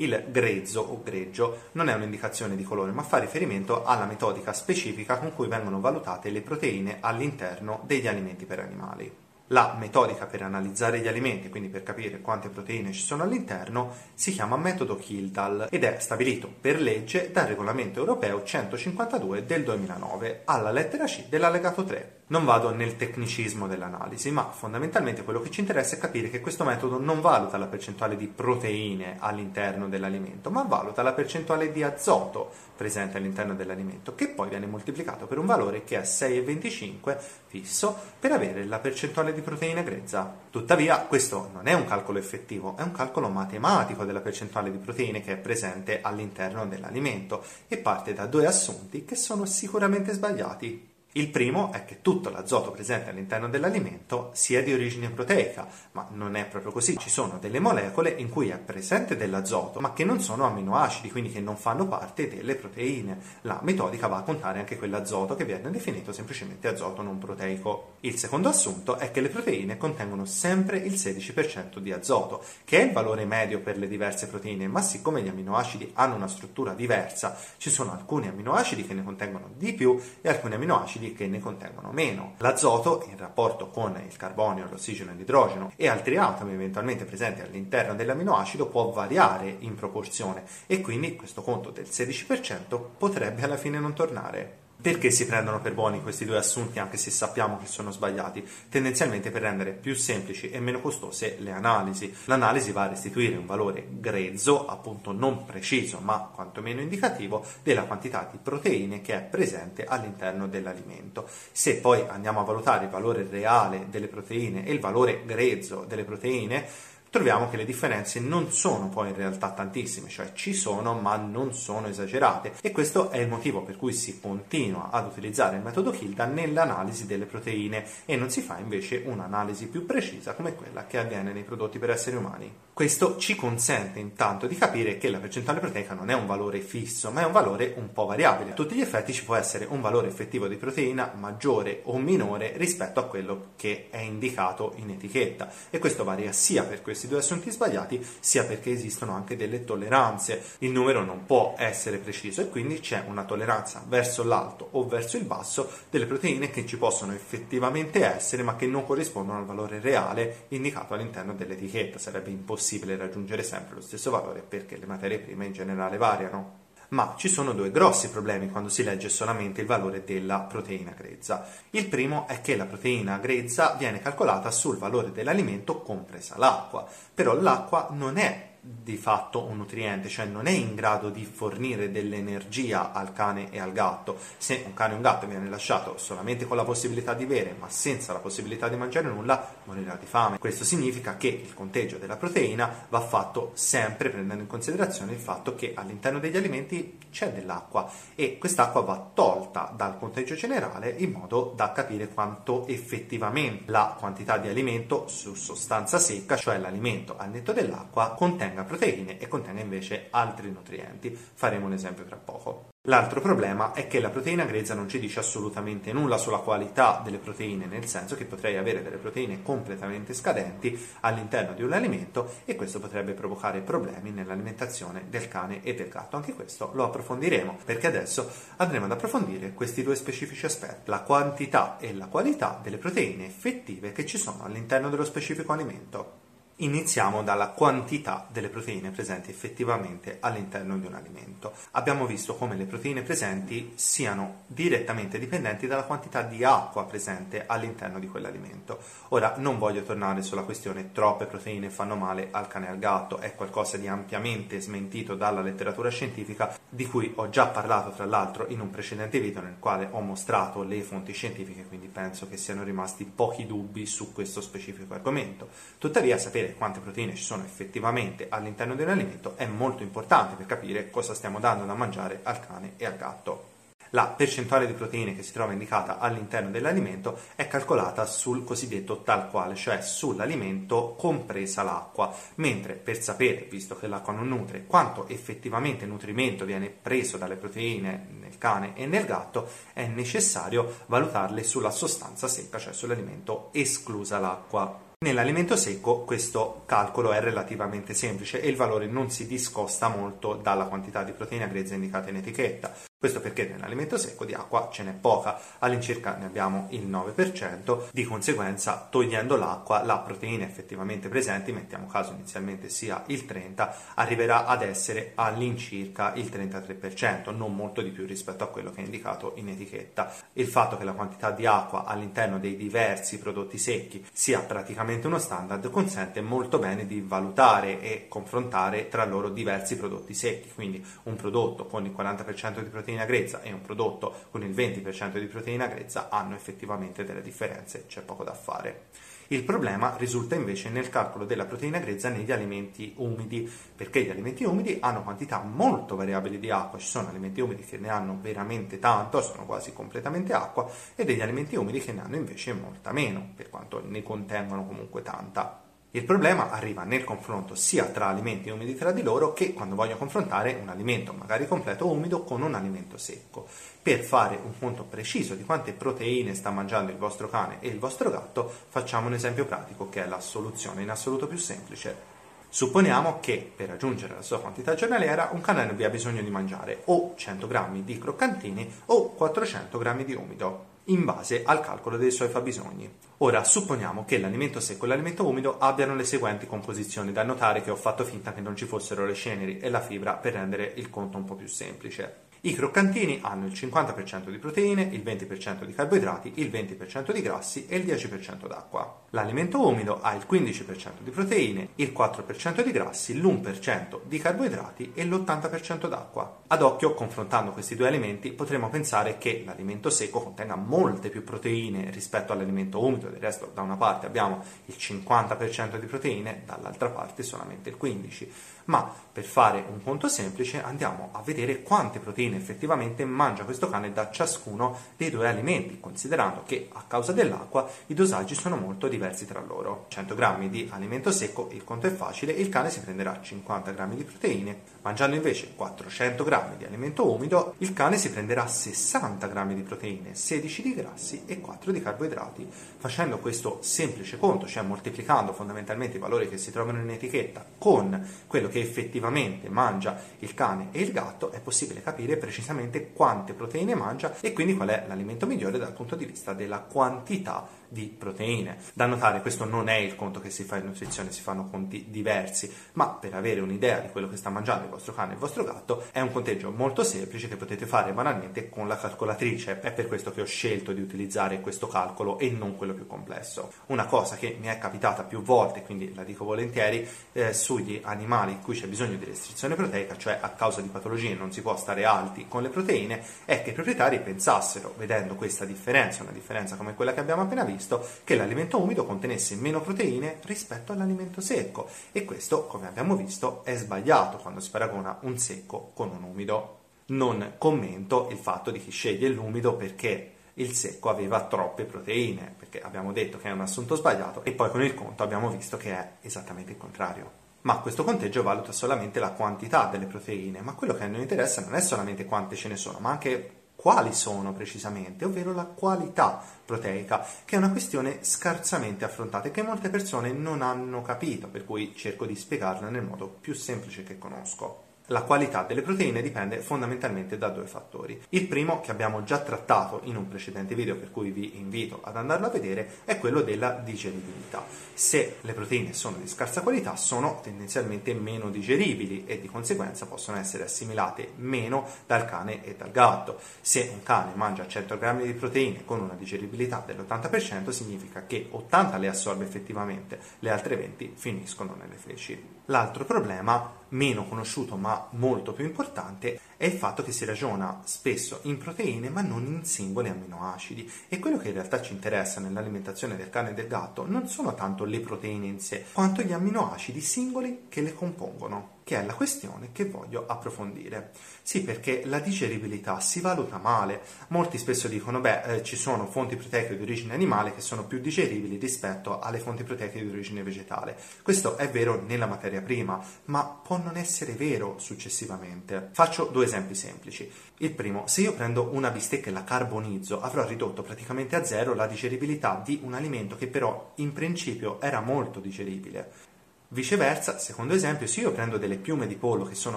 Il 0.00 0.24
grezzo 0.28 0.80
o 0.80 1.02
greggio 1.02 1.68
non 1.72 1.90
è 1.90 1.94
un'indicazione 1.94 2.56
di 2.56 2.62
colore, 2.62 2.90
ma 2.90 3.02
fa 3.02 3.18
riferimento 3.18 3.84
alla 3.84 4.06
metodica 4.06 4.54
specifica 4.54 5.18
con 5.18 5.34
cui 5.34 5.46
vengono 5.46 5.78
valutate 5.78 6.30
le 6.30 6.40
proteine 6.40 6.96
all'interno 7.00 7.82
degli 7.84 8.06
alimenti 8.06 8.46
per 8.46 8.60
animali. 8.60 9.12
La 9.48 9.76
metodica 9.78 10.24
per 10.24 10.40
analizzare 10.40 11.00
gli 11.00 11.08
alimenti, 11.08 11.50
quindi 11.50 11.68
per 11.68 11.82
capire 11.82 12.22
quante 12.22 12.48
proteine 12.48 12.92
ci 12.92 13.02
sono 13.02 13.24
all'interno, 13.24 13.94
si 14.14 14.32
chiama 14.32 14.56
metodo 14.56 14.96
Kildall 14.96 15.66
ed 15.70 15.84
è 15.84 15.98
stabilito 15.98 16.50
per 16.60 16.80
legge 16.80 17.30
dal 17.30 17.48
regolamento 17.48 17.98
europeo 17.98 18.42
152 18.42 19.44
del 19.44 19.64
2009 19.64 20.42
alla 20.46 20.70
lettera 20.70 21.04
C 21.04 21.28
dell'allegato 21.28 21.84
3. 21.84 22.19
Non 22.30 22.44
vado 22.44 22.72
nel 22.72 22.94
tecnicismo 22.94 23.66
dell'analisi, 23.66 24.30
ma 24.30 24.44
fondamentalmente 24.44 25.24
quello 25.24 25.40
che 25.40 25.50
ci 25.50 25.58
interessa 25.58 25.96
è 25.96 25.98
capire 25.98 26.30
che 26.30 26.40
questo 26.40 26.62
metodo 26.62 27.00
non 27.00 27.20
valuta 27.20 27.58
la 27.58 27.66
percentuale 27.66 28.16
di 28.16 28.28
proteine 28.28 29.16
all'interno 29.18 29.88
dell'alimento, 29.88 30.48
ma 30.48 30.62
valuta 30.62 31.02
la 31.02 31.12
percentuale 31.12 31.72
di 31.72 31.82
azoto 31.82 32.52
presente 32.76 33.16
all'interno 33.16 33.54
dell'alimento, 33.54 34.14
che 34.14 34.28
poi 34.28 34.48
viene 34.48 34.66
moltiplicato 34.66 35.26
per 35.26 35.38
un 35.38 35.46
valore 35.46 35.82
che 35.82 35.98
è 35.98 36.02
6,25 36.02 37.18
fisso 37.48 37.96
per 38.20 38.30
avere 38.30 38.64
la 38.64 38.78
percentuale 38.78 39.32
di 39.32 39.40
proteina 39.40 39.82
grezza. 39.82 40.32
Tuttavia, 40.50 41.00
questo 41.00 41.50
non 41.52 41.66
è 41.66 41.72
un 41.72 41.84
calcolo 41.84 42.20
effettivo, 42.20 42.76
è 42.76 42.82
un 42.82 42.92
calcolo 42.92 43.28
matematico 43.28 44.04
della 44.04 44.20
percentuale 44.20 44.70
di 44.70 44.78
proteine 44.78 45.20
che 45.20 45.32
è 45.32 45.36
presente 45.36 45.98
all'interno 46.00 46.64
dell'alimento 46.64 47.42
e 47.66 47.76
parte 47.78 48.12
da 48.12 48.26
due 48.26 48.46
assunti 48.46 49.04
che 49.04 49.16
sono 49.16 49.46
sicuramente 49.46 50.12
sbagliati. 50.12 50.89
Il 51.14 51.26
primo 51.26 51.72
è 51.72 51.84
che 51.84 52.02
tutto 52.02 52.30
l'azoto 52.30 52.70
presente 52.70 53.10
all'interno 53.10 53.48
dell'alimento 53.48 54.30
sia 54.32 54.62
di 54.62 54.72
origine 54.72 55.10
proteica, 55.10 55.66
ma 55.90 56.06
non 56.12 56.36
è 56.36 56.46
proprio 56.46 56.70
così. 56.70 56.96
Ci 56.96 57.10
sono 57.10 57.38
delle 57.40 57.58
molecole 57.58 58.10
in 58.10 58.28
cui 58.28 58.50
è 58.50 58.58
presente 58.58 59.16
dell'azoto, 59.16 59.80
ma 59.80 59.92
che 59.92 60.04
non 60.04 60.20
sono 60.20 60.44
amminoacidi, 60.44 61.10
quindi 61.10 61.32
che 61.32 61.40
non 61.40 61.56
fanno 61.56 61.88
parte 61.88 62.28
delle 62.28 62.54
proteine. 62.54 63.18
La 63.40 63.58
metodica 63.64 64.06
va 64.06 64.18
a 64.18 64.22
contare 64.22 64.60
anche 64.60 64.78
quell'azoto 64.78 65.34
che 65.34 65.44
viene 65.44 65.68
definito 65.72 66.12
semplicemente 66.12 66.68
azoto 66.68 67.02
non 67.02 67.18
proteico. 67.18 67.94
Il 68.02 68.16
secondo 68.16 68.48
assunto 68.48 68.96
è 68.96 69.10
che 69.10 69.20
le 69.20 69.30
proteine 69.30 69.78
contengono 69.78 70.24
sempre 70.26 70.78
il 70.78 70.92
16% 70.92 71.78
di 71.78 71.90
azoto, 71.90 72.44
che 72.62 72.78
è 72.78 72.84
il 72.84 72.92
valore 72.92 73.24
medio 73.24 73.58
per 73.58 73.78
le 73.78 73.88
diverse 73.88 74.28
proteine, 74.28 74.68
ma 74.68 74.80
siccome 74.80 75.22
gli 75.22 75.28
amminoacidi 75.28 75.90
hanno 75.94 76.14
una 76.14 76.28
struttura 76.28 76.72
diversa, 76.72 77.36
ci 77.56 77.68
sono 77.68 77.90
alcuni 77.90 78.28
amminoacidi 78.28 78.86
che 78.86 78.94
ne 78.94 79.02
contengono 79.02 79.50
di 79.56 79.72
più 79.72 80.00
e 80.20 80.28
alcuni 80.28 80.54
amminoacidi 80.54 80.98
acidi 81.00 81.14
che 81.14 81.26
ne 81.26 81.40
contengono 81.40 81.90
meno. 81.92 82.34
L'azoto, 82.38 83.04
in 83.08 83.16
rapporto 83.16 83.68
con 83.68 84.00
il 84.06 84.16
carbonio, 84.16 84.68
l'ossigeno 84.70 85.12
l'idrogeno 85.12 85.72
e 85.76 85.88
altri 85.88 86.16
atomi 86.18 86.52
eventualmente 86.52 87.04
presenti 87.04 87.40
all'interno 87.40 87.94
dell'aminoacido, 87.94 88.66
può 88.66 88.90
variare 88.90 89.56
in 89.60 89.74
proporzione 89.74 90.44
e 90.66 90.80
quindi 90.80 91.16
questo 91.16 91.42
conto 91.42 91.70
del 91.70 91.86
16% 91.86 92.78
potrebbe 92.98 93.42
alla 93.42 93.56
fine 93.56 93.78
non 93.78 93.94
tornare. 93.94 94.68
Perché 94.80 95.10
si 95.10 95.26
prendono 95.26 95.60
per 95.60 95.74
buoni 95.74 96.00
questi 96.00 96.24
due 96.24 96.38
assunti 96.38 96.78
anche 96.78 96.96
se 96.96 97.10
sappiamo 97.10 97.58
che 97.58 97.66
sono 97.66 97.90
sbagliati? 97.90 98.42
Tendenzialmente 98.70 99.30
per 99.30 99.42
rendere 99.42 99.72
più 99.72 99.94
semplici 99.94 100.48
e 100.48 100.58
meno 100.58 100.80
costose 100.80 101.36
le 101.40 101.52
analisi. 101.52 102.14
L'analisi 102.24 102.72
va 102.72 102.84
a 102.84 102.88
restituire 102.88 103.36
un 103.36 103.44
valore 103.44 103.86
grezzo, 103.90 104.66
appunto 104.66 105.12
non 105.12 105.44
preciso 105.44 105.98
ma 106.00 106.30
quantomeno 106.34 106.80
indicativo, 106.80 107.44
della 107.62 107.82
quantità 107.82 108.26
di 108.32 108.38
proteine 108.42 109.02
che 109.02 109.14
è 109.14 109.20
presente 109.20 109.84
all'interno 109.84 110.48
dell'alimento. 110.48 111.28
Se 111.52 111.76
poi 111.76 112.02
andiamo 112.08 112.40
a 112.40 112.44
valutare 112.44 112.86
il 112.86 112.90
valore 112.90 113.26
reale 113.28 113.86
delle 113.90 114.08
proteine 114.08 114.64
e 114.64 114.72
il 114.72 114.80
valore 114.80 115.24
grezzo 115.26 115.84
delle 115.86 116.04
proteine, 116.04 116.66
troviamo 117.10 117.50
che 117.50 117.56
le 117.56 117.64
differenze 117.64 118.20
non 118.20 118.52
sono 118.52 118.88
poi 118.88 119.08
in 119.08 119.16
realtà 119.16 119.50
tantissime, 119.50 120.08
cioè 120.08 120.32
ci 120.32 120.54
sono 120.54 120.94
ma 120.94 121.16
non 121.16 121.52
sono 121.52 121.88
esagerate 121.88 122.52
e 122.62 122.70
questo 122.70 123.10
è 123.10 123.18
il 123.18 123.28
motivo 123.28 123.62
per 123.62 123.76
cui 123.76 123.92
si 123.92 124.20
continua 124.20 124.90
ad 124.90 125.06
utilizzare 125.06 125.56
il 125.56 125.62
metodo 125.62 125.92
Hilda 125.92 126.26
nell'analisi 126.26 127.06
delle 127.06 127.26
proteine 127.26 127.84
e 128.04 128.14
non 128.16 128.30
si 128.30 128.40
fa 128.40 128.58
invece 128.58 129.02
un'analisi 129.04 129.66
più 129.66 129.84
precisa 129.84 130.34
come 130.34 130.54
quella 130.54 130.86
che 130.86 130.98
avviene 130.98 131.32
nei 131.32 131.42
prodotti 131.42 131.80
per 131.80 131.90
esseri 131.90 132.16
umani. 132.16 132.52
Questo 132.80 133.18
ci 133.18 133.34
consente 133.34 133.98
intanto 133.98 134.46
di 134.46 134.56
capire 134.56 134.96
che 134.96 135.10
la 135.10 135.18
percentuale 135.18 135.60
proteica 135.60 135.92
non 135.92 136.08
è 136.08 136.14
un 136.14 136.24
valore 136.24 136.60
fisso, 136.60 137.10
ma 137.10 137.20
è 137.20 137.26
un 137.26 137.32
valore 137.32 137.74
un 137.76 137.92
po' 137.92 138.06
variabile. 138.06 138.52
A 138.52 138.54
tutti 138.54 138.74
gli 138.74 138.80
effetti 138.80 139.12
ci 139.12 139.24
può 139.24 139.34
essere 139.34 139.66
un 139.68 139.82
valore 139.82 140.08
effettivo 140.08 140.48
di 140.48 140.56
proteina 140.56 141.12
maggiore 141.14 141.82
o 141.84 141.98
minore 141.98 142.54
rispetto 142.56 142.98
a 142.98 143.04
quello 143.04 143.48
che 143.56 143.88
è 143.90 143.98
indicato 143.98 144.72
in 144.76 144.88
etichetta 144.88 145.52
e 145.68 145.78
questo 145.78 146.04
varia 146.04 146.32
sia 146.32 146.62
per 146.62 146.80
questi 147.00 147.08
due 147.08 147.18
assunti 147.18 147.50
sbagliati, 147.50 148.06
sia 148.20 148.44
perché 148.44 148.70
esistono 148.70 149.12
anche 149.12 149.36
delle 149.36 149.64
tolleranze. 149.64 150.42
Il 150.58 150.70
numero 150.70 151.04
non 151.04 151.24
può 151.26 151.54
essere 151.56 151.98
preciso 151.98 152.40
e 152.40 152.48
quindi 152.48 152.80
c'è 152.80 153.04
una 153.06 153.24
tolleranza 153.24 153.84
verso 153.86 154.24
l'alto 154.24 154.68
o 154.72 154.86
verso 154.86 155.16
il 155.16 155.24
basso 155.24 155.70
delle 155.90 156.06
proteine 156.06 156.50
che 156.50 156.66
ci 156.66 156.76
possono 156.76 157.12
effettivamente 157.12 158.04
essere, 158.04 158.42
ma 158.42 158.56
che 158.56 158.66
non 158.66 158.84
corrispondono 158.84 159.38
al 159.38 159.46
valore 159.46 159.80
reale 159.80 160.44
indicato 160.48 160.94
all'interno 160.94 161.34
dell'etichetta. 161.34 161.98
Sarebbe 161.98 162.30
impossibile 162.30 162.68
possibile 162.70 162.96
raggiungere 162.96 163.42
sempre 163.42 163.76
lo 163.76 163.80
stesso 163.80 164.10
valore 164.10 164.42
perché 164.42 164.76
le 164.76 164.86
materie 164.86 165.18
prime 165.18 165.46
in 165.46 165.52
generale 165.52 165.96
variano. 165.96 166.59
Ma 166.90 167.14
ci 167.16 167.28
sono 167.28 167.52
due 167.52 167.70
grossi 167.70 168.10
problemi 168.10 168.50
quando 168.50 168.68
si 168.68 168.82
legge 168.82 169.08
solamente 169.08 169.60
il 169.60 169.66
valore 169.66 170.04
della 170.04 170.40
proteina 170.40 170.90
grezza. 170.90 171.46
Il 171.70 171.86
primo 171.86 172.26
è 172.26 172.40
che 172.40 172.56
la 172.56 172.66
proteina 172.66 173.18
grezza 173.18 173.74
viene 173.78 174.00
calcolata 174.00 174.50
sul 174.50 174.76
valore 174.76 175.12
dell'alimento 175.12 175.82
compresa 175.82 176.36
l'acqua, 176.36 176.86
però 177.14 177.34
l'acqua 177.34 177.88
non 177.90 178.16
è 178.16 178.49
di 178.62 178.96
fatto 178.96 179.44
un 179.44 179.56
nutriente, 179.56 180.08
cioè 180.08 180.26
non 180.26 180.46
è 180.46 180.50
in 180.50 180.74
grado 180.74 181.08
di 181.08 181.24
fornire 181.24 181.90
dell'energia 181.90 182.92
al 182.92 183.12
cane 183.12 183.50
e 183.50 183.58
al 183.58 183.72
gatto. 183.72 184.18
Se 184.36 184.62
un 184.66 184.74
cane 184.74 184.92
e 184.92 184.96
un 184.96 185.02
gatto 185.02 185.26
viene 185.26 185.48
lasciato 185.48 185.96
solamente 185.96 186.46
con 186.46 186.56
la 186.56 186.64
possibilità 186.64 187.14
di 187.14 187.24
bere, 187.24 187.56
ma 187.58 187.68
senza 187.70 188.12
la 188.12 188.18
possibilità 188.18 188.68
di 188.68 188.76
mangiare 188.76 189.08
nulla, 189.08 189.54
morirà 189.64 189.96
di 189.96 190.06
fame. 190.06 190.38
Questo 190.38 190.64
significa 190.64 191.16
che 191.16 191.28
il 191.28 191.54
conteggio 191.54 191.96
della 191.96 192.16
proteina 192.16 192.86
va 192.88 193.00
fatto 193.00 193.52
sempre 193.54 194.10
prendendo 194.10 194.42
in 194.42 194.48
considerazione 194.48 195.12
il 195.12 195.18
fatto 195.18 195.54
che 195.54 195.72
all'interno 195.74 196.18
degli 196.18 196.36
alimenti 196.36 196.98
c'è 197.10 197.32
dell'acqua 197.32 197.90
e 198.14 198.38
quest'acqua 198.38 198.82
va 198.82 199.10
tolta 199.14 199.72
dal 199.74 199.98
conteggio 199.98 200.34
generale 200.34 200.94
in 200.98 201.12
modo 201.12 201.52
da 201.56 201.72
capire 201.72 202.08
quanto 202.08 202.66
effettivamente 202.66 203.70
la 203.70 203.96
quantità 203.98 204.36
di 204.38 204.48
alimento 204.48 205.08
su 205.08 205.34
sostanza 205.34 205.98
secca, 205.98 206.36
cioè 206.36 206.58
l'alimento 206.58 207.14
al 207.16 207.30
netto 207.30 207.52
dell'acqua, 207.52 208.10
contiene 208.10 208.49
contenga 208.50 208.64
proteine 208.64 209.18
e 209.18 209.28
contenga 209.28 209.60
invece 209.60 210.06
altri 210.10 210.50
nutrienti. 210.50 211.16
Faremo 211.34 211.66
un 211.66 211.72
esempio 211.72 212.04
tra 212.04 212.16
poco. 212.16 212.68
L'altro 212.84 213.20
problema 213.20 213.72
è 213.72 213.86
che 213.86 214.00
la 214.00 214.08
proteina 214.08 214.44
grezza 214.44 214.74
non 214.74 214.88
ci 214.88 214.98
dice 214.98 215.20
assolutamente 215.20 215.92
nulla 215.92 216.16
sulla 216.16 216.38
qualità 216.38 217.02
delle 217.04 217.18
proteine, 217.18 217.66
nel 217.66 217.86
senso 217.86 218.16
che 218.16 218.24
potrei 218.24 218.56
avere 218.56 218.82
delle 218.82 218.96
proteine 218.96 219.42
completamente 219.42 220.14
scadenti 220.14 220.78
all'interno 221.00 221.54
di 221.54 221.62
un 221.62 221.72
alimento 221.72 222.32
e 222.46 222.56
questo 222.56 222.80
potrebbe 222.80 223.12
provocare 223.12 223.60
problemi 223.60 224.10
nell'alimentazione 224.10 225.04
del 225.08 225.28
cane 225.28 225.62
e 225.62 225.74
del 225.74 225.88
gatto. 225.88 226.16
Anche 226.16 226.32
questo 226.32 226.70
lo 226.72 226.84
approfondiremo 226.84 227.58
perché 227.64 227.86
adesso 227.86 228.28
andremo 228.56 228.86
ad 228.86 228.92
approfondire 228.92 229.52
questi 229.52 229.82
due 229.82 229.94
specifici 229.94 230.46
aspetti, 230.46 230.90
la 230.90 231.02
quantità 231.02 231.76
e 231.78 231.94
la 231.94 232.06
qualità 232.06 232.58
delle 232.62 232.78
proteine 232.78 233.26
effettive 233.26 233.92
che 233.92 234.06
ci 234.06 234.16
sono 234.16 234.44
all'interno 234.44 234.88
dello 234.88 235.04
specifico 235.04 235.52
alimento. 235.52 236.28
Iniziamo 236.62 237.22
dalla 237.22 237.48
quantità 237.48 238.26
delle 238.30 238.50
proteine 238.50 238.90
presenti 238.90 239.30
effettivamente 239.30 240.18
all'interno 240.20 240.76
di 240.76 240.84
un 240.84 240.92
alimento. 240.92 241.54
Abbiamo 241.70 242.04
visto 242.04 242.34
come 242.34 242.54
le 242.54 242.66
proteine 242.66 243.00
presenti 243.00 243.72
siano 243.76 244.42
direttamente 244.46 245.18
dipendenti 245.18 245.66
dalla 245.66 245.84
quantità 245.84 246.20
di 246.20 246.44
acqua 246.44 246.84
presente 246.84 247.46
all'interno 247.46 247.98
di 247.98 248.08
quell'alimento. 248.08 248.78
Ora 249.08 249.36
non 249.38 249.56
voglio 249.56 249.82
tornare 249.82 250.20
sulla 250.20 250.42
questione 250.42 250.92
troppe 250.92 251.24
proteine 251.24 251.70
fanno 251.70 251.96
male 251.96 252.28
al 252.30 252.46
cane 252.46 252.66
e 252.66 252.70
al 252.70 252.78
gatto, 252.78 253.16
è 253.16 253.34
qualcosa 253.34 253.78
di 253.78 253.88
ampiamente 253.88 254.60
smentito 254.60 255.14
dalla 255.14 255.40
letteratura 255.40 255.88
scientifica 255.88 256.54
di 256.68 256.84
cui 256.86 257.10
ho 257.14 257.30
già 257.30 257.46
parlato 257.46 257.88
tra 257.88 258.04
l'altro 258.04 258.44
in 258.48 258.60
un 258.60 258.68
precedente 258.68 259.18
video 259.18 259.40
nel 259.40 259.56
quale 259.58 259.88
ho 259.90 260.00
mostrato 260.00 260.62
le 260.62 260.82
fonti 260.82 261.14
scientifiche, 261.14 261.64
quindi 261.64 261.86
penso 261.86 262.28
che 262.28 262.36
siano 262.36 262.64
rimasti 262.64 263.06
pochi 263.06 263.46
dubbi 263.46 263.86
su 263.86 264.12
questo 264.12 264.42
specifico 264.42 264.92
argomento. 264.92 265.48
Tuttavia 265.78 266.18
sapere 266.18 266.48
quante 266.54 266.80
proteine 266.80 267.14
ci 267.14 267.22
sono 267.22 267.44
effettivamente 267.44 268.26
all'interno 268.28 268.74
di 268.74 268.82
un 268.82 268.90
alimento 268.90 269.36
è 269.36 269.46
molto 269.46 269.82
importante 269.82 270.34
per 270.36 270.46
capire 270.46 270.90
cosa 270.90 271.14
stiamo 271.14 271.40
dando 271.40 271.64
da 271.64 271.74
mangiare 271.74 272.20
al 272.22 272.40
cane 272.40 272.72
e 272.76 272.86
al 272.86 272.96
gatto. 272.96 273.50
La 273.92 274.06
percentuale 274.06 274.68
di 274.68 274.72
proteine 274.72 275.16
che 275.16 275.24
si 275.24 275.32
trova 275.32 275.50
indicata 275.50 275.98
all'interno 275.98 276.50
dell'alimento 276.50 277.18
è 277.34 277.48
calcolata 277.48 278.06
sul 278.06 278.44
cosiddetto 278.44 279.02
tal 279.02 279.28
quale, 279.28 279.56
cioè 279.56 279.80
sull'alimento 279.82 280.94
compresa 280.96 281.64
l'acqua, 281.64 282.14
mentre 282.36 282.74
per 282.74 283.02
sapere, 283.02 283.48
visto 283.50 283.76
che 283.76 283.88
l'acqua 283.88 284.12
non 284.12 284.28
nutre, 284.28 284.64
quanto 284.64 285.08
effettivamente 285.08 285.86
nutrimento 285.86 286.44
viene 286.44 286.70
preso 286.70 287.16
dalle 287.16 287.34
proteine 287.34 288.06
nel 288.20 288.38
cane 288.38 288.76
e 288.76 288.86
nel 288.86 289.06
gatto, 289.06 289.48
è 289.72 289.86
necessario 289.86 290.82
valutarle 290.86 291.42
sulla 291.42 291.72
sostanza 291.72 292.28
secca, 292.28 292.58
cioè 292.58 292.72
sull'alimento 292.72 293.48
esclusa 293.52 294.20
l'acqua. 294.20 294.89
Nell'alimento 295.02 295.56
secco 295.56 296.04
questo 296.04 296.64
calcolo 296.66 297.12
è 297.12 297.20
relativamente 297.20 297.94
semplice 297.94 298.42
e 298.42 298.50
il 298.50 298.56
valore 298.56 298.86
non 298.86 299.08
si 299.08 299.26
discosta 299.26 299.88
molto 299.88 300.34
dalla 300.34 300.66
quantità 300.66 301.02
di 301.04 301.12
proteina 301.12 301.46
grezza 301.46 301.72
indicata 301.72 302.10
in 302.10 302.16
etichetta. 302.16 302.89
Questo 303.00 303.22
perché 303.22 303.46
nell'alimento 303.46 303.96
secco 303.96 304.26
di 304.26 304.34
acqua 304.34 304.68
ce 304.70 304.82
n'è 304.82 304.92
poca, 304.92 305.40
all'incirca 305.60 306.16
ne 306.16 306.26
abbiamo 306.26 306.66
il 306.68 306.86
9%, 306.86 307.88
di 307.92 308.04
conseguenza 308.04 308.88
togliendo 308.90 309.36
l'acqua 309.36 309.82
la 309.82 310.00
proteina 310.00 310.44
effettivamente 310.44 311.08
presente, 311.08 311.50
mettiamo 311.50 311.86
caso 311.86 312.12
inizialmente 312.12 312.68
sia 312.68 313.02
il 313.06 313.24
30%, 313.26 313.70
arriverà 313.94 314.44
ad 314.44 314.60
essere 314.60 315.12
all'incirca 315.14 316.12
il 316.16 316.26
33%, 316.26 317.34
non 317.34 317.56
molto 317.56 317.80
di 317.80 317.88
più 317.88 318.04
rispetto 318.04 318.44
a 318.44 318.48
quello 318.48 318.70
che 318.70 318.82
è 318.82 318.84
indicato 318.84 319.32
in 319.36 319.48
etichetta. 319.48 320.12
Il 320.34 320.46
fatto 320.46 320.76
che 320.76 320.84
la 320.84 320.92
quantità 320.92 321.30
di 321.30 321.46
acqua 321.46 321.84
all'interno 321.84 322.38
dei 322.38 322.54
diversi 322.54 323.18
prodotti 323.18 323.56
secchi 323.56 324.06
sia 324.12 324.40
praticamente 324.40 325.06
uno 325.06 325.18
standard 325.18 325.70
consente 325.70 326.20
molto 326.20 326.58
bene 326.58 326.84
di 326.84 327.00
valutare 327.00 327.80
e 327.80 328.08
confrontare 328.08 328.88
tra 328.88 329.06
loro 329.06 329.30
diversi 329.30 329.78
prodotti 329.78 330.12
secchi, 330.12 330.52
quindi 330.52 330.84
un 331.04 331.16
prodotto 331.16 331.64
con 331.64 331.86
il 331.86 331.94
40% 331.96 332.60
di 332.60 332.68
proteina 332.68 332.88
proteina 332.90 333.04
grezza 333.04 333.42
e 333.42 333.52
un 333.52 333.62
prodotto 333.62 334.14
con 334.30 334.42
il 334.42 334.50
20% 334.50 335.18
di 335.18 335.26
proteina 335.26 335.66
grezza 335.66 336.08
hanno 336.08 336.34
effettivamente 336.34 337.04
delle 337.04 337.22
differenze, 337.22 337.86
c'è 337.86 338.02
poco 338.02 338.24
da 338.24 338.34
fare. 338.34 338.86
Il 339.28 339.44
problema 339.44 339.94
risulta 339.96 340.34
invece 340.34 340.70
nel 340.70 340.88
calcolo 340.88 341.24
della 341.24 341.44
proteina 341.44 341.78
grezza 341.78 342.08
negli 342.08 342.32
alimenti 342.32 342.94
umidi, 342.96 343.48
perché 343.76 344.02
gli 344.02 344.10
alimenti 344.10 344.42
umidi 344.42 344.78
hanno 344.80 345.04
quantità 345.04 345.40
molto 345.40 345.94
variabili 345.94 346.40
di 346.40 346.50
acqua, 346.50 346.80
ci 346.80 346.88
sono 346.88 347.08
alimenti 347.08 347.40
umidi 347.40 347.62
che 347.62 347.78
ne 347.78 347.90
hanno 347.90 348.18
veramente 348.20 348.80
tanto, 348.80 349.22
sono 349.22 349.46
quasi 349.46 349.72
completamente 349.72 350.32
acqua, 350.32 350.68
e 350.96 351.04
degli 351.04 351.20
alimenti 351.20 351.54
umidi 351.54 351.78
che 351.78 351.92
ne 351.92 352.00
hanno 352.00 352.16
invece 352.16 352.52
molta 352.54 352.90
meno, 352.90 353.30
per 353.36 353.50
quanto 353.50 353.80
ne 353.86 354.02
contengono 354.02 354.66
comunque 354.66 355.02
tanta. 355.02 355.69
Il 355.92 356.04
problema 356.04 356.50
arriva 356.50 356.84
nel 356.84 357.02
confronto 357.02 357.56
sia 357.56 357.86
tra 357.86 358.06
alimenti 358.06 358.48
umidi 358.48 358.76
tra 358.76 358.92
di 358.92 359.02
loro 359.02 359.32
che 359.32 359.52
quando 359.52 359.74
voglio 359.74 359.96
confrontare 359.96 360.56
un 360.62 360.68
alimento 360.68 361.12
magari 361.12 361.48
completo 361.48 361.90
umido 361.90 362.22
con 362.22 362.42
un 362.42 362.54
alimento 362.54 362.96
secco. 362.96 363.48
Per 363.82 363.98
fare 363.98 364.38
un 364.40 364.56
conto 364.56 364.84
preciso 364.84 365.34
di 365.34 365.42
quante 365.42 365.72
proteine 365.72 366.34
sta 366.34 366.50
mangiando 366.50 366.92
il 366.92 366.96
vostro 366.96 367.28
cane 367.28 367.56
e 367.58 367.66
il 367.66 367.80
vostro 367.80 368.08
gatto, 368.08 368.48
facciamo 368.68 369.08
un 369.08 369.14
esempio 369.14 369.46
pratico 369.46 369.88
che 369.88 370.04
è 370.04 370.06
la 370.06 370.20
soluzione 370.20 370.82
in 370.82 370.90
assoluto 370.90 371.26
più 371.26 371.38
semplice. 371.38 372.18
Supponiamo 372.48 373.18
che 373.18 373.50
per 373.56 373.70
raggiungere 373.70 374.14
la 374.14 374.22
sua 374.22 374.38
quantità 374.38 374.74
giornaliera 374.74 375.30
un 375.32 375.40
cane 375.40 375.62
abbia 375.62 375.90
bisogno 375.90 376.22
di 376.22 376.30
mangiare 376.30 376.82
o 376.84 377.14
100 377.16 377.48
g 377.48 377.82
di 377.82 377.98
croccantini 377.98 378.72
o 378.86 379.10
400 379.10 379.76
g 379.76 380.04
di 380.04 380.14
umido 380.14 380.69
in 380.84 381.04
base 381.04 381.42
al 381.44 381.60
calcolo 381.60 381.96
dei 381.96 382.10
suoi 382.10 382.28
fabbisogni. 382.28 382.90
Ora, 383.18 383.44
supponiamo 383.44 384.04
che 384.04 384.18
l'alimento 384.18 384.60
secco 384.60 384.86
e 384.86 384.88
l'alimento 384.88 385.26
umido 385.26 385.58
abbiano 385.58 385.94
le 385.94 386.04
seguenti 386.04 386.46
composizioni, 386.46 387.12
da 387.12 387.22
notare 387.22 387.60
che 387.60 387.70
ho 387.70 387.76
fatto 387.76 388.04
finta 388.04 388.32
che 388.32 388.40
non 388.40 388.56
ci 388.56 388.64
fossero 388.64 389.04
le 389.04 389.14
ceneri 389.14 389.58
e 389.58 389.68
la 389.68 389.80
fibra 389.80 390.14
per 390.14 390.32
rendere 390.32 390.72
il 390.76 390.88
conto 390.88 391.18
un 391.18 391.24
po' 391.24 391.34
più 391.34 391.46
semplice. 391.46 392.28
I 392.42 392.54
croccantini 392.54 393.18
hanno 393.20 393.44
il 393.44 393.52
50% 393.52 394.30
di 394.30 394.38
proteine, 394.38 394.88
il 394.92 395.02
20% 395.02 395.64
di 395.64 395.74
carboidrati, 395.74 396.32
il 396.36 396.48
20% 396.48 397.12
di 397.12 397.20
grassi 397.20 397.66
e 397.66 397.76
il 397.76 397.84
10% 397.84 398.48
d'acqua. 398.48 399.02
L'alimento 399.12 399.66
umido 399.66 400.00
ha 400.00 400.14
il 400.14 400.24
15% 400.30 401.00
di 401.00 401.10
proteine, 401.10 401.70
il 401.76 401.92
4% 401.92 402.62
di 402.62 402.70
grassi, 402.70 403.20
l'1% 403.20 404.02
di 404.04 404.18
carboidrati 404.18 404.92
e 404.94 405.04
l'80% 405.04 405.88
d'acqua. 405.88 406.42
Ad 406.46 406.62
occhio, 406.62 406.94
confrontando 406.94 407.50
questi 407.50 407.74
due 407.74 407.88
alimenti, 407.88 408.30
potremmo 408.30 408.68
pensare 408.68 409.18
che 409.18 409.42
l'alimento 409.44 409.90
secco 409.90 410.22
contenga 410.22 410.54
molte 410.54 411.08
più 411.08 411.24
proteine 411.24 411.90
rispetto 411.90 412.32
all'alimento 412.32 412.84
umido, 412.84 413.08
del 413.08 413.18
resto 413.18 413.50
da 413.52 413.62
una 413.62 413.76
parte 413.76 414.06
abbiamo 414.06 414.44
il 414.66 414.76
50% 414.78 415.80
di 415.80 415.86
proteine, 415.86 416.42
dall'altra 416.46 416.90
parte 416.90 417.24
solamente 417.24 417.68
il 417.68 417.78
15% 417.82 418.28
ma 418.70 418.90
per 419.12 419.24
fare 419.24 419.64
un 419.68 419.82
conto 419.82 420.08
semplice 420.08 420.62
andiamo 420.62 421.08
a 421.12 421.22
vedere 421.22 421.62
quante 421.62 421.98
proteine 421.98 422.36
effettivamente 422.36 423.04
mangia 423.04 423.44
questo 423.44 423.68
cane 423.68 423.92
da 423.92 424.10
ciascuno 424.10 424.78
dei 424.96 425.10
due 425.10 425.28
alimenti, 425.28 425.80
considerando 425.80 426.44
che 426.46 426.68
a 426.72 426.84
causa 426.86 427.12
dell'acqua 427.12 427.68
i 427.86 427.94
dosaggi 427.94 428.34
sono 428.34 428.56
molto 428.56 428.86
diversi 429.00 429.24
tra 429.26 429.40
loro. 429.40 429.86
100 429.88 430.14
g 430.14 430.48
di 430.48 430.68
alimento 430.70 431.10
secco, 431.10 431.48
il 431.52 431.64
conto 431.64 431.86
è 431.86 431.90
facile, 431.90 432.32
il 432.32 432.50
cane 432.50 432.68
si 432.68 432.80
prenderà 432.80 433.18
50 433.20 433.72
g 433.72 433.94
di 433.94 434.04
proteine, 434.04 434.60
mangiando 434.82 435.16
invece 435.16 435.54
400 435.56 436.22
g 436.22 436.56
di 436.58 436.64
alimento 436.66 437.10
umido, 437.10 437.54
il 437.58 437.72
cane 437.72 437.96
si 437.96 438.10
prenderà 438.10 438.46
60 438.46 439.26
g 439.26 439.54
di 439.54 439.62
proteine, 439.62 440.14
16 440.14 440.62
di 440.62 440.74
grassi 440.74 441.22
e 441.24 441.40
4 441.40 441.72
di 441.72 441.82
carboidrati. 441.82 442.46
Facendo 442.50 443.18
questo 443.18 443.58
semplice 443.62 444.18
conto, 444.18 444.46
cioè 444.46 444.62
moltiplicando 444.62 445.32
fondamentalmente 445.32 445.96
i 445.96 446.00
valori 446.00 446.28
che 446.28 446.36
si 446.36 446.50
trovano 446.52 446.80
in 446.80 446.90
etichetta 446.90 447.44
con 447.56 448.06
quello 448.26 448.48
che 448.48 448.60
effettivamente 448.60 449.48
mangia 449.48 449.98
il 450.18 450.34
cane 450.34 450.68
e 450.72 450.82
il 450.82 450.92
gatto, 450.92 451.32
è 451.32 451.40
possibile 451.40 451.82
capire 451.82 452.18
precisamente 452.18 452.92
quante 452.92 453.32
proteine 453.32 453.74
mangia 453.74 454.14
e 454.20 454.34
quindi 454.34 454.54
qual 454.54 454.68
è 454.68 454.84
l'alimento 454.86 455.26
migliore 455.26 455.58
dal 455.58 455.72
punto 455.72 455.96
di 455.96 456.04
vista 456.04 456.34
della 456.34 456.58
quantità 456.58 457.59
di 457.70 457.86
proteine. 457.86 458.58
Da 458.74 458.86
notare, 458.86 459.22
questo 459.22 459.44
non 459.44 459.68
è 459.68 459.76
il 459.76 459.96
conto 459.96 460.20
che 460.20 460.30
si 460.30 460.44
fa 460.44 460.56
in 460.56 460.66
nutrizione, 460.66 461.12
si 461.12 461.22
fanno 461.22 461.48
conti 461.48 461.86
diversi, 461.88 462.52
ma 462.72 462.88
per 462.88 463.14
avere 463.14 463.40
un'idea 463.40 463.78
di 463.78 463.88
quello 463.88 464.08
che 464.08 464.16
sta 464.16 464.28
mangiando 464.28 464.64
il 464.64 464.70
vostro 464.70 464.92
cane 464.92 465.12
e 465.12 465.14
il 465.14 465.20
vostro 465.20 465.44
gatto 465.44 465.86
è 465.92 466.00
un 466.00 466.12
conteggio 466.12 466.50
molto 466.50 466.82
semplice 466.82 467.28
che 467.28 467.36
potete 467.36 467.66
fare 467.66 467.92
banalmente 467.92 468.48
con 468.48 468.68
la 468.68 468.76
calcolatrice. 468.76 469.60
È 469.60 469.72
per 469.72 469.86
questo 469.86 470.12
che 470.12 470.20
ho 470.20 470.26
scelto 470.26 470.72
di 470.72 470.80
utilizzare 470.80 471.40
questo 471.40 471.68
calcolo 471.68 472.18
e 472.18 472.30
non 472.30 472.56
quello 472.56 472.74
più 472.74 472.86
complesso. 472.86 473.52
Una 473.66 473.86
cosa 473.86 474.16
che 474.16 474.36
mi 474.40 474.48
è 474.48 474.58
capitata 474.58 475.04
più 475.04 475.22
volte, 475.22 475.62
quindi 475.62 475.94
la 475.94 476.04
dico 476.04 476.24
volentieri, 476.24 476.86
eh, 477.12 477.32
sugli 477.32 477.80
animali 477.82 478.32
in 478.32 478.40
cui 478.40 478.54
c'è 478.54 478.66
bisogno 478.66 478.96
di 478.96 479.04
restrizione 479.04 479.54
proteica, 479.54 479.96
cioè 479.96 480.18
a 480.20 480.30
causa 480.30 480.60
di 480.60 480.68
patologie 480.68 481.14
non 481.14 481.32
si 481.32 481.40
può 481.40 481.56
stare 481.56 481.84
alti 481.84 482.26
con 482.28 482.42
le 482.42 482.48
proteine, 482.48 483.02
è 483.24 483.42
che 483.42 483.50
i 483.50 483.52
proprietari 483.52 484.00
pensassero, 484.00 484.74
vedendo 484.76 485.14
questa 485.14 485.44
differenza, 485.44 486.02
una 486.02 486.12
differenza 486.12 486.56
come 486.56 486.74
quella 486.74 486.92
che 486.92 487.00
abbiamo 487.00 487.22
appena 487.22 487.44
visto, 487.44 487.58
che 488.04 488.16
l'alimento 488.16 488.60
umido 488.60 488.84
contenesse 488.84 489.36
meno 489.36 489.60
proteine 489.60 490.18
rispetto 490.22 490.72
all'alimento 490.72 491.20
secco. 491.20 491.68
E 491.92 492.04
questo, 492.04 492.46
come 492.46 492.66
abbiamo 492.66 492.96
visto, 492.96 493.44
è 493.44 493.56
sbagliato 493.56 494.18
quando 494.18 494.40
si 494.40 494.50
paragona 494.50 494.98
un 495.02 495.18
secco 495.18 495.70
con 495.74 495.90
un 495.90 496.02
umido. 496.02 496.58
Non 496.86 497.34
commento 497.38 498.08
il 498.10 498.18
fatto 498.18 498.50
di 498.50 498.58
chi 498.58 498.70
sceglie 498.70 499.08
l'umido 499.08 499.54
perché 499.54 500.14
il 500.34 500.52
secco 500.54 500.88
aveva 500.88 501.24
troppe 501.24 501.64
proteine, 501.64 502.34
perché 502.36 502.60
abbiamo 502.60 502.92
detto 502.92 503.18
che 503.18 503.28
è 503.28 503.32
un 503.32 503.42
assunto 503.42 503.76
sbagliato 503.76 504.24
e 504.24 504.32
poi 504.32 504.50
con 504.50 504.62
il 504.62 504.74
conto 504.74 505.02
abbiamo 505.02 505.30
visto 505.30 505.56
che 505.56 505.70
è 505.70 505.92
esattamente 506.00 506.52
il 506.52 506.58
contrario. 506.58 507.28
Ma 507.42 507.58
questo 507.58 507.84
conteggio 507.84 508.22
valuta 508.22 508.52
solamente 508.52 509.00
la 509.00 509.12
quantità 509.12 509.66
delle 509.66 509.86
proteine, 509.86 510.42
ma 510.42 510.54
quello 510.54 510.74
che 510.74 510.84
a 510.84 510.88
noi 510.88 511.00
interessa 511.00 511.42
non 511.42 511.54
è 511.54 511.60
solamente 511.60 512.04
quante 512.04 512.36
ce 512.36 512.48
ne 512.48 512.56
sono, 512.56 512.78
ma 512.80 512.90
anche 512.90 513.39
quali 513.60 513.92
sono 513.92 514.32
precisamente, 514.32 515.04
ovvero 515.04 515.34
la 515.34 515.44
qualità 515.44 516.24
proteica, 516.46 517.06
che 517.26 517.34
è 517.34 517.38
una 517.38 517.50
questione 517.50 517.98
scarsamente 518.00 518.86
affrontata 518.86 519.28
e 519.28 519.30
che 519.30 519.42
molte 519.42 519.68
persone 519.68 520.12
non 520.12 520.40
hanno 520.40 520.80
capito, 520.80 521.28
per 521.28 521.44
cui 521.44 521.76
cerco 521.76 522.06
di 522.06 522.16
spiegarla 522.16 522.70
nel 522.70 522.84
modo 522.84 523.06
più 523.06 523.34
semplice 523.34 523.82
che 523.82 523.98
conosco. 523.98 524.68
La 524.90 525.02
qualità 525.02 525.44
delle 525.44 525.62
proteine 525.62 526.02
dipende 526.02 526.38
fondamentalmente 526.38 527.16
da 527.16 527.28
due 527.28 527.46
fattori. 527.46 528.02
Il 528.08 528.26
primo, 528.26 528.60
che 528.60 528.72
abbiamo 528.72 529.04
già 529.04 529.20
trattato 529.20 529.82
in 529.84 529.94
un 529.94 530.08
precedente 530.08 530.56
video, 530.56 530.74
per 530.74 530.90
cui 530.90 531.12
vi 531.12 531.38
invito 531.38 531.78
ad 531.80 531.96
andarlo 531.96 532.26
a 532.26 532.30
vedere, 532.30 532.78
è 532.84 532.98
quello 532.98 533.20
della 533.20 533.52
digeribilità. 533.52 534.44
Se 534.74 535.18
le 535.20 535.32
proteine 535.32 535.74
sono 535.74 535.96
di 535.98 536.08
scarsa 536.08 536.40
qualità, 536.40 536.74
sono 536.74 537.20
tendenzialmente 537.22 537.94
meno 537.94 538.30
digeribili 538.30 539.04
e 539.06 539.20
di 539.20 539.28
conseguenza 539.28 539.86
possono 539.86 540.18
essere 540.18 540.42
assimilate 540.42 541.12
meno 541.18 541.68
dal 541.86 542.04
cane 542.04 542.44
e 542.44 542.56
dal 542.56 542.72
gatto. 542.72 543.20
Se 543.40 543.70
un 543.72 543.84
cane 543.84 544.10
mangia 544.16 544.48
100 544.48 544.76
grammi 544.76 545.06
di 545.06 545.14
proteine 545.14 545.64
con 545.64 545.78
una 545.78 545.94
digeribilità 545.94 546.64
dell'80%, 546.66 547.50
significa 547.50 548.06
che 548.06 548.26
80 548.28 548.76
le 548.78 548.88
assorbe 548.88 549.22
effettivamente, 549.22 550.00
le 550.18 550.30
altre 550.30 550.56
20 550.56 550.94
finiscono 550.96 551.54
nelle 551.56 551.76
feci. 551.76 552.20
L'altro 552.46 552.84
problema, 552.84 553.59
meno 553.70 554.06
conosciuto 554.06 554.56
ma 554.56 554.86
molto 554.92 555.32
più 555.32 555.44
importante, 555.44 556.20
è 556.40 556.46
il 556.46 556.52
fatto 556.52 556.82
che 556.82 556.90
si 556.90 557.04
ragiona 557.04 557.60
spesso 557.66 558.20
in 558.22 558.38
proteine 558.38 558.88
ma 558.88 559.02
non 559.02 559.26
in 559.26 559.44
singoli 559.44 559.90
amminoacidi 559.90 560.72
e 560.88 560.98
quello 560.98 561.18
che 561.18 561.28
in 561.28 561.34
realtà 561.34 561.60
ci 561.60 561.74
interessa 561.74 562.18
nell'alimentazione 562.18 562.96
del 562.96 563.10
cane 563.10 563.32
e 563.32 563.34
del 563.34 563.46
gatto 563.46 563.86
non 563.86 564.08
sono 564.08 564.32
tanto 564.32 564.64
le 564.64 564.80
proteine 564.80 565.26
in 565.26 565.38
sé, 565.38 565.66
quanto 565.70 566.00
gli 566.00 566.14
amminoacidi 566.14 566.80
singoli 566.80 567.42
che 567.50 567.60
le 567.60 567.74
compongono 567.74 568.60
che 568.70 568.80
è 568.80 568.84
la 568.84 568.94
questione 568.94 569.48
che 569.50 569.64
voglio 569.64 570.04
approfondire. 570.06 570.92
Sì, 571.22 571.42
perché 571.42 571.82
la 571.86 571.98
digeribilità 571.98 572.78
si 572.78 573.00
valuta 573.00 573.38
male. 573.38 573.80
Molti 574.10 574.38
spesso 574.38 574.68
dicono, 574.68 575.00
beh, 575.00 575.22
eh, 575.22 575.42
ci 575.42 575.56
sono 575.56 575.86
fonti 575.86 576.14
proteiche 576.14 576.56
di 576.56 576.62
origine 576.62 576.94
animale 576.94 577.34
che 577.34 577.40
sono 577.40 577.64
più 577.64 577.80
digeribili 577.80 578.36
rispetto 578.36 579.00
alle 579.00 579.18
fonti 579.18 579.42
proteiche 579.42 579.82
di 579.82 579.88
origine 579.88 580.22
vegetale. 580.22 580.76
Questo 581.02 581.36
è 581.36 581.50
vero 581.50 581.82
nella 581.84 582.06
materia 582.06 582.42
prima, 582.42 582.80
ma 583.06 583.24
può 583.24 583.56
non 583.56 583.76
essere 583.76 584.12
vero 584.12 584.54
successivamente. 584.58 585.70
Faccio 585.72 586.04
due 586.04 586.26
esempi 586.30 586.54
semplici. 586.54 587.10
Il 587.38 587.50
primo, 587.50 587.86
se 587.86 588.02
io 588.02 588.14
prendo 588.14 588.50
una 588.52 588.70
bistecca 588.70 589.10
e 589.10 589.12
la 589.12 589.24
carbonizzo, 589.24 590.00
avrò 590.00 590.26
ridotto 590.26 590.62
praticamente 590.62 591.16
a 591.16 591.24
zero 591.24 591.54
la 591.54 591.66
digeribilità 591.66 592.40
di 592.44 592.60
un 592.62 592.74
alimento 592.74 593.16
che 593.16 593.26
però 593.26 593.72
in 593.76 593.92
principio 593.92 594.60
era 594.60 594.80
molto 594.80 595.20
digeribile. 595.20 596.08
Viceversa, 596.52 597.18
secondo 597.18 597.54
esempio, 597.54 597.86
se 597.86 598.00
io 598.00 598.12
prendo 598.12 598.36
delle 598.36 598.56
piume 598.56 598.86
di 598.86 598.96
pollo 598.96 599.24
che 599.24 599.36
sono 599.36 599.56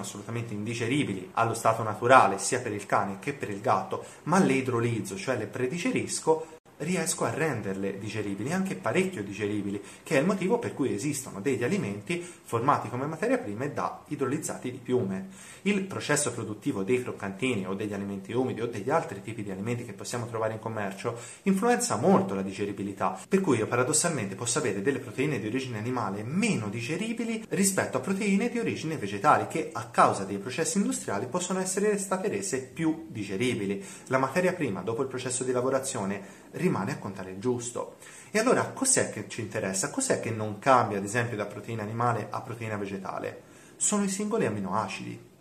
assolutamente 0.00 0.54
indigeribili 0.54 1.30
allo 1.34 1.54
stato 1.54 1.82
naturale 1.82 2.38
sia 2.38 2.60
per 2.60 2.72
il 2.72 2.86
cane 2.86 3.18
che 3.18 3.32
per 3.32 3.50
il 3.50 3.60
gatto, 3.60 4.04
ma 4.24 4.38
le 4.38 4.52
idrolizzo, 4.52 5.16
cioè 5.16 5.36
le 5.36 5.46
predigerisco, 5.46 6.46
riesco 6.84 7.24
a 7.24 7.30
renderle 7.30 7.98
digeribili, 7.98 8.52
anche 8.52 8.76
parecchio 8.76 9.22
digeribili, 9.24 9.82
che 10.02 10.16
è 10.16 10.20
il 10.20 10.26
motivo 10.26 10.58
per 10.58 10.74
cui 10.74 10.94
esistono 10.94 11.40
degli 11.40 11.64
alimenti 11.64 12.24
formati 12.44 12.88
come 12.88 13.06
materia 13.06 13.38
prima 13.38 13.66
da 13.66 14.02
idrolizzati 14.08 14.70
di 14.70 14.78
piume. 14.78 15.28
Il 15.62 15.82
processo 15.84 16.32
produttivo 16.32 16.82
dei 16.82 17.02
croccantini 17.02 17.66
o 17.66 17.74
degli 17.74 17.94
alimenti 17.94 18.32
umidi 18.32 18.60
o 18.60 18.66
degli 18.66 18.90
altri 18.90 19.22
tipi 19.22 19.42
di 19.42 19.50
alimenti 19.50 19.84
che 19.84 19.92
possiamo 19.92 20.26
trovare 20.26 20.52
in 20.52 20.58
commercio 20.58 21.18
influenza 21.42 21.96
molto 21.96 22.34
la 22.34 22.42
digeribilità, 22.42 23.18
per 23.28 23.40
cui 23.40 23.58
io 23.58 23.66
paradossalmente 23.66 24.34
posso 24.34 24.58
avere 24.58 24.82
delle 24.82 24.98
proteine 24.98 25.40
di 25.40 25.46
origine 25.46 25.78
animale 25.78 26.22
meno 26.22 26.68
digeribili 26.68 27.44
rispetto 27.50 27.96
a 27.96 28.00
proteine 28.00 28.50
di 28.50 28.58
origine 28.58 28.96
vegetale 28.96 29.46
che 29.48 29.70
a 29.72 29.86
causa 29.86 30.24
dei 30.24 30.38
processi 30.38 30.78
industriali 30.78 31.26
possono 31.26 31.60
essere 31.60 31.96
state 31.98 32.28
rese 32.28 32.60
più 32.60 33.06
digeribili. 33.08 33.82
La 34.08 34.18
materia 34.18 34.52
prima 34.52 34.82
dopo 34.82 35.02
il 35.02 35.08
processo 35.08 35.44
di 35.44 35.52
lavorazione 35.52 36.42
rimane 36.52 36.73
a 36.80 36.98
contare 36.98 37.30
il 37.30 37.38
giusto. 37.38 37.96
E 38.30 38.38
allora 38.38 38.64
cos'è 38.70 39.10
che 39.10 39.28
ci 39.28 39.40
interessa? 39.40 39.90
Cos'è 39.90 40.20
che 40.20 40.30
non 40.30 40.58
cambia, 40.58 40.98
ad 40.98 41.04
esempio, 41.04 41.36
da 41.36 41.46
proteina 41.46 41.82
animale 41.82 42.26
a 42.30 42.40
proteina 42.40 42.76
vegetale? 42.76 43.42
Sono 43.76 44.04
i 44.04 44.08
singoli 44.08 44.46
amminoacidi. 44.46 45.32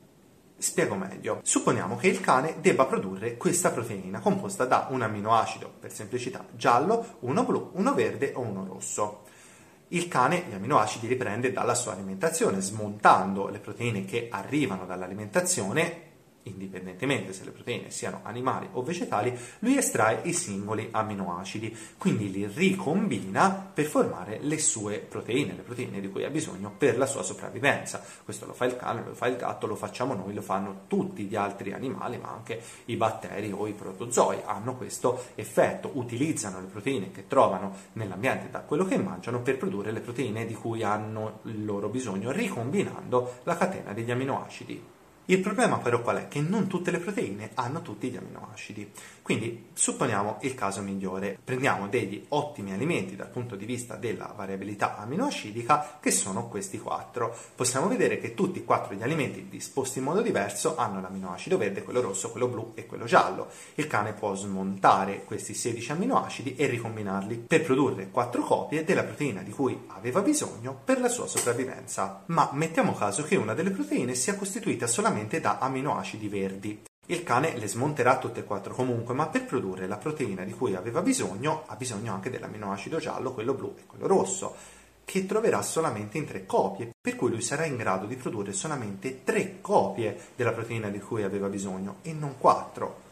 Spiego 0.57 0.95
meglio. 0.95 1.39
Supponiamo 1.43 1.97
che 1.97 2.07
il 2.07 2.21
cane 2.21 2.57
debba 2.61 2.85
produrre 2.85 3.35
questa 3.35 3.71
proteina 3.71 4.19
composta 4.19 4.65
da 4.65 4.87
un 4.91 5.01
amminoacido, 5.01 5.73
per 5.79 5.91
semplicità, 5.91 6.45
giallo, 6.51 7.17
uno 7.21 7.43
blu, 7.43 7.71
uno 7.73 7.93
verde 7.93 8.31
o 8.35 8.41
uno 8.41 8.65
rosso. 8.65 9.23
Il 9.89 10.07
cane 10.07 10.45
gli 10.47 10.53
amminoacidi 10.53 11.07
li 11.07 11.15
prende 11.15 11.51
dalla 11.51 11.75
sua 11.75 11.93
alimentazione, 11.93 12.61
smontando 12.61 13.49
le 13.49 13.59
proteine 13.59 14.05
che 14.05 14.29
arrivano 14.31 14.85
dall'alimentazione 14.85 16.11
indipendentemente 16.43 17.33
se 17.33 17.43
le 17.43 17.51
proteine 17.51 17.91
siano 17.91 18.21
animali 18.23 18.67
o 18.73 18.83
vegetali, 18.83 19.37
lui 19.59 19.77
estrae 19.77 20.21
i 20.23 20.33
singoli 20.33 20.89
amminoacidi, 20.91 21.75
quindi 21.97 22.31
li 22.31 22.47
ricombina 22.47 23.71
per 23.73 23.85
formare 23.85 24.39
le 24.41 24.57
sue 24.59 24.99
proteine, 24.99 25.53
le 25.53 25.61
proteine 25.61 26.01
di 26.01 26.09
cui 26.09 26.23
ha 26.23 26.29
bisogno 26.29 26.73
per 26.77 26.97
la 26.97 27.05
sua 27.05 27.23
sopravvivenza. 27.23 28.03
Questo 28.23 28.45
lo 28.45 28.53
fa 28.53 28.65
il 28.65 28.75
cane, 28.75 29.03
lo 29.05 29.13
fa 29.13 29.27
il 29.27 29.37
gatto, 29.37 29.67
lo 29.67 29.75
facciamo 29.75 30.13
noi, 30.13 30.33
lo 30.33 30.41
fanno 30.41 30.81
tutti 30.87 31.23
gli 31.23 31.35
altri 31.35 31.73
animali, 31.73 32.17
ma 32.17 32.31
anche 32.31 32.61
i 32.85 32.95
batteri 32.95 33.51
o 33.51 33.67
i 33.67 33.73
protozoi 33.73 34.39
hanno 34.45 34.75
questo 34.75 35.25
effetto, 35.35 35.91
utilizzano 35.93 36.59
le 36.59 36.67
proteine 36.67 37.11
che 37.11 37.27
trovano 37.27 37.75
nell'ambiente 37.93 38.49
da 38.49 38.59
quello 38.59 38.85
che 38.85 38.97
mangiano 38.97 39.41
per 39.41 39.57
produrre 39.57 39.91
le 39.91 40.01
proteine 40.01 40.45
di 40.45 40.53
cui 40.53 40.83
hanno 40.83 41.39
il 41.43 41.65
loro 41.65 41.89
bisogno, 41.89 42.31
ricombinando 42.31 43.39
la 43.43 43.57
catena 43.57 43.93
degli 43.93 44.11
amminoacidi. 44.11 44.92
Il 45.25 45.39
problema 45.39 45.77
però 45.77 46.01
qual 46.01 46.17
è? 46.17 46.27
Che 46.27 46.41
non 46.41 46.67
tutte 46.67 46.91
le 46.91 46.99
proteine 46.99 47.51
hanno 47.53 47.81
tutti 47.81 48.09
gli 48.09 48.17
amminoacidi. 48.17 48.91
Quindi 49.23 49.69
supponiamo 49.71 50.39
il 50.41 50.53
caso 50.53 50.81
migliore. 50.81 51.39
Prendiamo 51.41 51.87
degli 51.87 52.25
ottimi 52.29 52.73
alimenti 52.73 53.15
dal 53.15 53.29
punto 53.29 53.55
di 53.55 53.63
vista 53.63 53.95
della 53.95 54.33
variabilità 54.35 54.97
amminoacidica 54.97 55.97
che 56.01 56.11
sono 56.11 56.49
questi 56.49 56.77
quattro. 56.77 57.33
Possiamo 57.55 57.87
vedere 57.87 58.19
che 58.19 58.33
tutti 58.33 58.59
e 58.59 58.65
quattro 58.65 58.93
gli 58.93 59.01
alimenti 59.01 59.47
disposti 59.47 59.99
in 59.99 60.03
modo 60.03 60.21
diverso 60.21 60.75
hanno 60.75 60.99
l'amminoacido 60.99 61.57
verde, 61.57 61.83
quello 61.83 62.01
rosso, 62.01 62.31
quello 62.31 62.49
blu 62.49 62.73
e 62.75 62.85
quello 62.85 63.05
giallo. 63.05 63.47
Il 63.75 63.87
cane 63.87 64.11
può 64.11 64.35
smontare 64.35 65.23
questi 65.23 65.53
16 65.53 65.93
amminoacidi 65.93 66.57
e 66.57 66.67
ricombinarli 66.67 67.45
per 67.47 67.63
produrre 67.63 68.09
quattro 68.11 68.41
copie 68.43 68.83
della 68.83 69.03
proteina 69.03 69.41
di 69.41 69.51
cui 69.51 69.85
aveva 69.87 70.19
bisogno 70.19 70.77
per 70.83 70.99
la 70.99 71.07
sua 71.07 71.27
sopravvivenza. 71.27 72.23
Ma 72.25 72.49
mettiamo 72.51 72.93
caso 72.93 73.23
che 73.23 73.37
una 73.37 73.53
delle 73.53 73.71
proteine 73.71 74.15
sia 74.15 74.35
costituita 74.35 74.85
solamente 74.85 75.39
da 75.39 75.59
amminoacidi 75.59 76.27
verdi. 76.27 76.83
Il 77.07 77.23
cane 77.23 77.57
le 77.57 77.67
smonterà 77.67 78.17
tutte 78.17 78.39
e 78.39 78.43
quattro 78.45 78.73
comunque, 78.73 79.13
ma 79.13 79.27
per 79.27 79.43
produrre 79.43 79.87
la 79.87 79.97
proteina 79.97 80.45
di 80.45 80.53
cui 80.53 80.73
aveva 80.73 81.01
bisogno, 81.01 81.63
ha 81.65 81.75
bisogno 81.75 82.13
anche 82.13 82.29
dell'amminoacido 82.29 82.97
giallo, 82.97 83.33
quello 83.33 83.53
blu 83.53 83.75
e 83.77 83.85
quello 83.85 84.07
rosso, 84.07 84.55
che 85.03 85.25
troverà 85.25 85.61
solamente 85.61 86.17
in 86.17 86.25
tre 86.25 86.45
copie, 86.45 86.91
per 87.01 87.17
cui 87.17 87.29
lui 87.29 87.41
sarà 87.41 87.65
in 87.65 87.75
grado 87.75 88.05
di 88.05 88.15
produrre 88.15 88.53
solamente 88.53 89.25
tre 89.25 89.59
copie 89.59 90.17
della 90.37 90.53
proteina 90.53 90.87
di 90.87 90.99
cui 90.99 91.23
aveva 91.23 91.49
bisogno 91.49 91.97
e 92.03 92.13
non 92.13 92.37
quattro. 92.37 93.02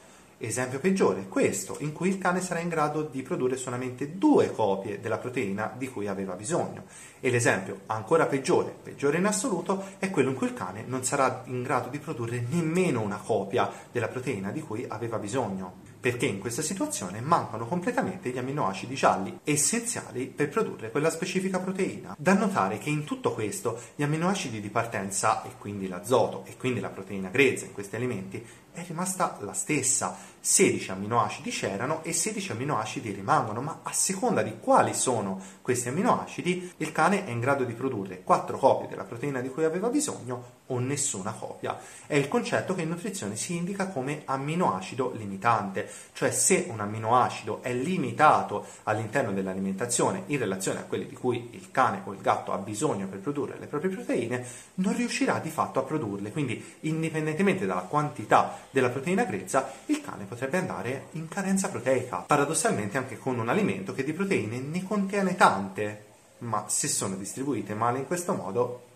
Esempio 0.43 0.79
peggiore, 0.79 1.27
questo, 1.27 1.75
in 1.81 1.93
cui 1.93 2.09
il 2.09 2.17
cane 2.17 2.41
sarà 2.41 2.59
in 2.59 2.67
grado 2.67 3.03
di 3.03 3.21
produrre 3.21 3.57
solamente 3.57 4.17
due 4.17 4.51
copie 4.51 4.99
della 4.99 5.19
proteina 5.19 5.71
di 5.77 5.87
cui 5.87 6.07
aveva 6.07 6.33
bisogno. 6.33 6.85
E 7.19 7.29
l'esempio 7.29 7.81
ancora 7.85 8.25
peggiore, 8.25 8.73
peggiore 8.81 9.19
in 9.19 9.25
assoluto, 9.27 9.83
è 9.99 10.09
quello 10.09 10.29
in 10.31 10.35
cui 10.35 10.47
il 10.47 10.53
cane 10.53 10.83
non 10.87 11.03
sarà 11.03 11.43
in 11.45 11.61
grado 11.61 11.89
di 11.89 11.99
produrre 11.99 12.43
nemmeno 12.49 13.01
una 13.01 13.17
copia 13.17 13.71
della 13.91 14.07
proteina 14.07 14.49
di 14.49 14.61
cui 14.61 14.83
aveva 14.87 15.19
bisogno. 15.19 15.89
perché 16.01 16.25
in 16.25 16.39
questa 16.39 16.63
situazione 16.63 17.21
mancano 17.21 17.67
completamente 17.67 18.31
gli 18.31 18.37
amminoacidi 18.39 18.95
gialli, 18.95 19.39
essenziali 19.43 20.25
per 20.25 20.49
produrre 20.49 20.89
quella 20.89 21.11
specifica 21.11 21.59
proteina. 21.59 22.15
Da 22.17 22.33
notare 22.33 22.79
che 22.79 22.89
in 22.89 23.03
tutto 23.03 23.33
questo 23.33 23.79
gli 23.95 24.01
amminoacidi 24.01 24.59
di 24.59 24.69
partenza, 24.69 25.43
e 25.43 25.51
quindi 25.59 25.87
l'azoto 25.87 26.43
e 26.47 26.57
quindi 26.57 26.79
la 26.79 26.89
proteina 26.89 27.29
grezza 27.29 27.65
in 27.65 27.73
questi 27.73 27.95
alimenti, 27.95 28.43
è 28.73 28.83
rimasta 28.85 29.37
la 29.41 29.53
stessa. 29.53 30.29
16 30.43 30.91
amminoacidi 30.91 31.51
c'erano 31.51 32.03
e 32.03 32.13
16 32.13 32.53
amminoacidi 32.53 33.11
rimangono, 33.11 33.61
ma 33.61 33.81
a 33.83 33.93
seconda 33.93 34.41
di 34.41 34.55
quali 34.59 34.95
sono 34.95 35.39
questi 35.61 35.89
amminoacidi, 35.89 36.73
il 36.77 36.91
cane 36.91 37.25
è 37.25 37.29
in 37.29 37.39
grado 37.39 37.63
di 37.63 37.73
produrre 37.73 38.23
4 38.23 38.57
copie 38.57 38.87
della 38.87 39.03
proteina 39.03 39.39
di 39.39 39.49
cui 39.49 39.65
aveva 39.65 39.89
bisogno 39.89 40.59
o 40.65 40.79
nessuna 40.79 41.31
copia. 41.31 41.77
È 42.07 42.15
il 42.15 42.27
concetto 42.27 42.73
che 42.73 42.81
in 42.81 42.89
nutrizione 42.89 43.35
si 43.35 43.55
indica 43.55 43.87
come 43.87 44.23
amminoacido 44.25 45.11
limitante, 45.15 45.87
cioè 46.13 46.31
se 46.31 46.65
un 46.69 46.79
amminoacido 46.79 47.61
è 47.61 47.71
limitato 47.73 48.65
all'interno 48.83 49.33
dell'alimentazione 49.33 50.23
in 50.27 50.39
relazione 50.39 50.79
a 50.79 50.85
quelli 50.85 51.05
di 51.05 51.15
cui 51.15 51.49
il 51.51 51.69
cane 51.69 52.01
o 52.03 52.13
il 52.13 52.21
gatto 52.21 52.51
ha 52.51 52.57
bisogno 52.57 53.05
per 53.05 53.19
produrre 53.19 53.59
le 53.59 53.67
proprie 53.67 53.91
proteine, 53.91 54.43
non 54.75 54.95
riuscirà 54.95 55.37
di 55.37 55.51
fatto 55.51 55.79
a 55.79 55.83
produrle. 55.83 56.31
Quindi, 56.31 56.77
indipendentemente 56.81 57.67
dalla 57.67 57.81
quantità 57.81 58.60
della 58.71 58.89
proteina 58.89 59.25
grezza, 59.25 59.71
il 59.87 60.01
cane 60.01 60.25
potrebbe 60.25 60.57
andare 60.57 61.07
in 61.11 61.27
carenza 61.27 61.69
proteica, 61.69 62.17
paradossalmente 62.17 62.97
anche 62.97 63.17
con 63.17 63.37
un 63.37 63.49
alimento 63.49 63.93
che 63.93 64.03
di 64.03 64.13
proteine 64.13 64.59
ne 64.59 64.83
contiene 64.83 65.35
tante, 65.35 66.05
ma 66.39 66.65
se 66.67 66.87
sono 66.87 67.15
distribuite 67.15 67.75
male 67.75 67.99
in 67.99 68.07
questo 68.07 68.33
modo 68.33 68.89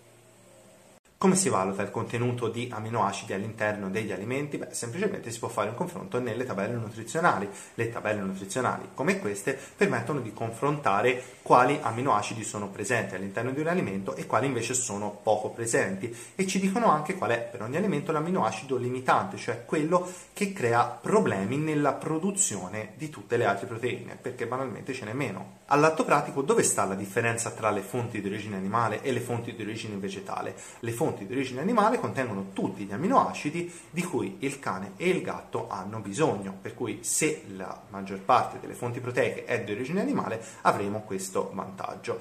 come 1.17 1.35
si 1.37 1.47
valuta 1.47 1.81
il 1.81 1.91
contenuto 1.91 2.49
di 2.49 2.69
aminoacidi 2.71 3.31
all'interno 3.31 3.89
degli 3.89 4.11
alimenti? 4.11 4.57
Beh, 4.57 4.73
semplicemente 4.73 5.31
si 5.31 5.39
può 5.39 5.47
fare 5.47 5.69
un 5.69 5.75
confronto 5.75 6.19
nelle 6.19 6.43
tabelle 6.43 6.75
nutrizionali. 6.75 7.49
Le 7.73 7.89
tabelle 7.89 8.19
nutrizionali, 8.19 8.89
come 8.93 9.19
queste, 9.19 9.57
permettono 9.75 10.19
di 10.19 10.33
confrontare 10.33 11.23
quali 11.41 11.79
aminoacidi 11.81 12.43
sono 12.43 12.67
presenti 12.67 13.15
all'interno 13.15 13.51
di 13.51 13.61
un 13.61 13.67
alimento 13.67 14.15
e 14.15 14.25
quali 14.25 14.47
invece 14.47 14.73
sono 14.73 15.17
poco 15.23 15.51
presenti 15.51 16.13
e 16.35 16.45
ci 16.45 16.59
dicono 16.59 16.89
anche 16.89 17.15
qual 17.15 17.31
è 17.31 17.39
per 17.39 17.61
ogni 17.61 17.77
alimento 17.77 18.11
l'aminoacido 18.11 18.75
limitante, 18.75 19.37
cioè 19.37 19.63
quello 19.63 20.07
che 20.33 20.51
crea 20.51 20.83
problemi 20.83 21.57
nella 21.57 21.93
produzione 21.93 22.91
di 22.95 23.09
tutte 23.09 23.37
le 23.37 23.45
altre 23.45 23.67
proteine, 23.67 24.17
perché 24.21 24.47
banalmente 24.47 24.93
ce 24.93 25.05
n'è 25.05 25.13
meno. 25.13 25.59
All'atto 25.67 26.03
pratico, 26.03 26.41
dove 26.41 26.61
sta 26.61 26.83
la 26.83 26.93
differenza 26.93 27.51
tra 27.51 27.71
le 27.71 27.81
fonti 27.81 28.19
di 28.21 28.27
origine 28.27 28.57
animale 28.57 29.01
e 29.01 29.11
le 29.13 29.21
fonti 29.21 29.55
di 29.55 29.61
origine 29.63 29.95
vegetale? 29.95 30.55
Le 30.79 30.91
fonti 30.91 31.03
fonti 31.05 31.27
di 31.27 31.33
origine 31.33 31.61
animale 31.61 31.99
contengono 31.99 32.47
tutti 32.51 32.83
gli 32.83 32.91
amminoacidi 32.91 33.71
di 33.91 34.01
cui 34.01 34.37
il 34.39 34.57
cane 34.57 34.93
e 34.97 35.09
il 35.09 35.21
gatto 35.21 35.67
hanno 35.69 35.99
bisogno, 35.99 36.57
per 36.59 36.73
cui 36.73 37.03
se 37.03 37.43
la 37.55 37.79
maggior 37.89 38.19
parte 38.21 38.59
delle 38.59 38.73
fonti 38.73 38.99
proteiche 38.99 39.45
è 39.45 39.63
di 39.63 39.71
origine 39.71 40.01
animale 40.01 40.43
avremo 40.61 41.01
questo 41.01 41.51
vantaggio. 41.53 42.19